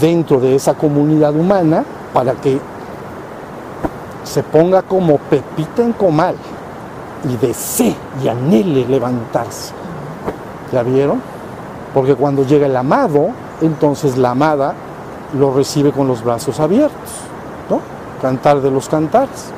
dentro 0.00 0.40
de 0.40 0.54
esa 0.54 0.74
comunidad 0.74 1.34
humana 1.34 1.84
para 2.12 2.34
que 2.34 2.60
se 4.30 4.44
ponga 4.44 4.82
como 4.82 5.18
pepita 5.18 5.82
en 5.82 5.92
comal 5.92 6.36
y 7.28 7.36
desee 7.44 7.96
y 8.22 8.28
anhele 8.28 8.86
levantarse. 8.86 9.72
¿Ya 10.72 10.84
vieron? 10.84 11.20
Porque 11.92 12.14
cuando 12.14 12.46
llega 12.46 12.66
el 12.66 12.76
amado, 12.76 13.30
entonces 13.60 14.16
la 14.16 14.30
amada 14.30 14.74
lo 15.36 15.52
recibe 15.52 15.90
con 15.90 16.06
los 16.06 16.22
brazos 16.22 16.60
abiertos, 16.60 17.10
¿no? 17.68 17.80
Cantar 18.22 18.60
de 18.60 18.70
los 18.70 18.88
cantares. 18.88 19.50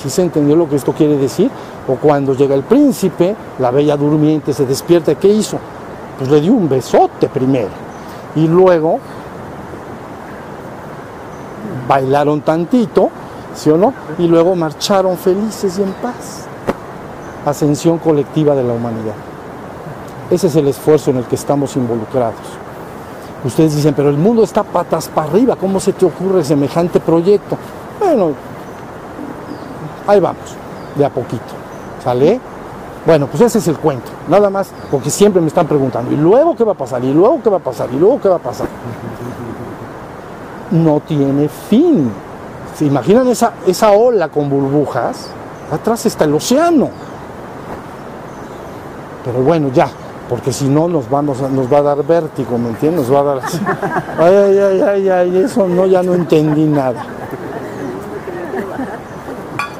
¿Sí 0.00 0.08
se 0.08 0.22
entendió 0.22 0.54
lo 0.54 0.68
que 0.68 0.76
esto 0.76 0.92
quiere 0.92 1.16
decir? 1.16 1.50
O 1.88 1.96
cuando 1.96 2.34
llega 2.34 2.54
el 2.54 2.62
príncipe, 2.62 3.34
la 3.58 3.72
bella 3.72 3.96
durmiente 3.96 4.52
se 4.52 4.64
despierta, 4.64 5.16
¿qué 5.16 5.28
hizo? 5.28 5.58
Pues 6.18 6.30
le 6.30 6.40
dio 6.40 6.52
un 6.52 6.68
besote 6.68 7.28
primero. 7.28 7.70
Y 8.36 8.46
luego 8.46 9.00
bailaron 11.88 12.42
tantito, 12.42 13.10
¿sí 13.54 13.70
o 13.70 13.76
no? 13.76 13.92
Y 14.18 14.26
luego 14.26 14.54
marcharon 14.54 15.16
felices 15.16 15.78
y 15.78 15.82
en 15.82 15.92
paz. 15.94 16.46
Ascensión 17.46 17.98
colectiva 17.98 18.54
de 18.54 18.64
la 18.64 18.72
humanidad. 18.72 19.14
Ese 20.30 20.46
es 20.46 20.56
el 20.56 20.68
esfuerzo 20.68 21.10
en 21.10 21.18
el 21.18 21.24
que 21.24 21.34
estamos 21.34 21.76
involucrados. 21.76 22.34
Ustedes 23.44 23.76
dicen, 23.76 23.92
pero 23.94 24.08
el 24.08 24.16
mundo 24.16 24.42
está 24.42 24.62
patas 24.62 25.08
para 25.08 25.28
arriba, 25.28 25.54
¿cómo 25.56 25.78
se 25.78 25.92
te 25.92 26.06
ocurre 26.06 26.42
semejante 26.42 26.98
proyecto? 26.98 27.58
Bueno, 28.00 28.32
ahí 30.06 30.18
vamos, 30.18 30.56
de 30.96 31.04
a 31.04 31.10
poquito. 31.10 31.42
¿Sale? 32.02 32.40
Bueno, 33.04 33.26
pues 33.26 33.42
ese 33.42 33.58
es 33.58 33.68
el 33.68 33.78
cuento, 33.78 34.10
nada 34.28 34.48
más, 34.48 34.70
porque 34.90 35.10
siempre 35.10 35.42
me 35.42 35.48
están 35.48 35.66
preguntando, 35.66 36.10
¿y 36.10 36.16
luego 36.16 36.56
qué 36.56 36.64
va 36.64 36.72
a 36.72 36.76
pasar? 36.76 37.04
¿Y 37.04 37.12
luego 37.12 37.40
qué 37.42 37.50
va 37.50 37.58
a 37.58 37.60
pasar? 37.60 37.90
¿Y 37.92 37.98
luego 37.98 38.18
qué 38.18 38.30
va 38.30 38.36
a 38.36 38.38
pasar? 38.38 38.66
No 40.70 41.00
tiene 41.00 41.48
fin. 41.48 42.10
¿Se 42.76 42.84
imaginan 42.84 43.28
esa, 43.28 43.52
esa 43.66 43.92
ola 43.92 44.28
con 44.28 44.48
burbujas? 44.50 45.28
Atrás 45.70 46.06
está 46.06 46.24
el 46.24 46.34
océano. 46.34 46.90
Pero 49.24 49.42
bueno, 49.42 49.70
ya, 49.72 49.88
porque 50.28 50.52
si 50.52 50.68
no 50.68 50.88
nos, 50.88 51.08
vamos 51.08 51.40
nos 51.40 51.72
va 51.72 51.78
a 51.78 51.82
dar 51.82 52.02
vértigo, 52.04 52.58
¿me 52.58 52.70
entiendes? 52.70 53.08
Nos 53.08 53.14
va 53.14 53.20
a 53.20 53.34
dar 53.34 53.44
así. 53.44 53.58
Ay, 54.18 54.34
ay, 54.34 54.58
ay, 54.58 54.80
ay, 54.82 55.08
ay, 55.08 55.36
eso 55.38 55.66
no, 55.66 55.86
ya 55.86 56.02
no 56.02 56.14
entendí 56.14 56.64
nada. 56.64 57.04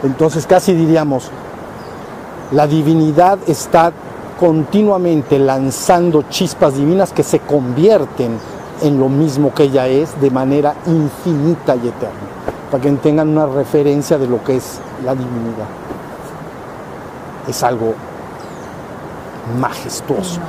Entonces 0.02 0.46
casi 0.46 0.74
diríamos, 0.74 1.30
la 2.52 2.66
divinidad 2.66 3.38
está 3.46 3.92
continuamente 4.38 5.38
lanzando 5.38 6.22
chispas 6.28 6.74
divinas 6.76 7.12
que 7.12 7.22
se 7.22 7.38
convierten 7.38 8.38
en 8.82 8.98
lo 8.98 9.08
mismo 9.08 9.54
que 9.54 9.64
ella 9.64 9.86
es 9.88 10.20
de 10.20 10.30
manera 10.30 10.74
infinita 10.86 11.74
y 11.76 11.88
eterna, 11.88 12.28
para 12.74 12.82
que 12.82 12.90
tengan 12.90 13.28
una 13.28 13.46
referencia 13.46 14.18
de 14.18 14.26
lo 14.26 14.42
que 14.42 14.56
es 14.56 14.80
la 15.04 15.14
divinidad. 15.14 15.68
Es 17.46 17.62
algo 17.62 17.94
majestuoso. 19.60 20.40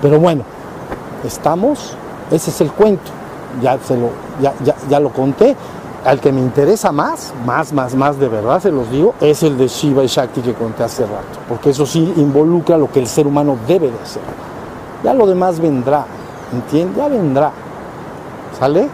Pero 0.00 0.20
bueno, 0.20 0.44
estamos, 1.24 1.96
ese 2.30 2.50
es 2.50 2.60
el 2.60 2.70
cuento, 2.70 3.10
ya, 3.60 3.76
se 3.80 3.96
lo, 3.96 4.10
ya, 4.40 4.54
ya, 4.62 4.76
ya 4.88 5.00
lo 5.00 5.08
conté. 5.08 5.56
Al 6.04 6.20
que 6.20 6.30
me 6.30 6.40
interesa 6.40 6.92
más, 6.92 7.34
más, 7.44 7.72
más, 7.72 7.92
más 7.96 8.20
de 8.20 8.28
verdad, 8.28 8.62
se 8.62 8.70
los 8.70 8.88
digo, 8.92 9.16
es 9.20 9.42
el 9.42 9.58
de 9.58 9.66
Shiva 9.66 10.04
y 10.04 10.06
Shakti 10.06 10.42
que 10.42 10.54
conté 10.54 10.84
hace 10.84 11.02
rato, 11.02 11.40
porque 11.48 11.70
eso 11.70 11.84
sí 11.84 12.14
involucra 12.18 12.78
lo 12.78 12.88
que 12.88 13.00
el 13.00 13.08
ser 13.08 13.26
humano 13.26 13.58
debe 13.66 13.90
de 13.90 13.98
hacer. 14.00 14.22
Ya 15.02 15.12
lo 15.12 15.26
demás 15.26 15.58
vendrá, 15.58 16.06
¿entiendes? 16.52 16.98
Ya 16.98 17.08
vendrá. 17.08 17.50
¿Sale? 18.60 18.88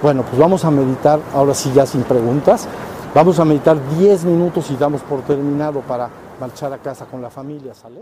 Bueno, 0.00 0.22
pues 0.22 0.38
vamos 0.38 0.64
a 0.64 0.70
meditar, 0.70 1.18
ahora 1.34 1.54
sí 1.54 1.72
ya 1.74 1.84
sin 1.84 2.02
preguntas, 2.04 2.68
vamos 3.12 3.40
a 3.40 3.44
meditar 3.44 3.76
10 3.98 4.26
minutos 4.26 4.70
y 4.70 4.76
damos 4.76 5.02
por 5.02 5.22
terminado 5.22 5.80
para 5.80 6.08
marchar 6.40 6.72
a 6.72 6.78
casa 6.78 7.06
con 7.06 7.20
la 7.20 7.30
familia, 7.30 7.74
¿sale? 7.74 7.96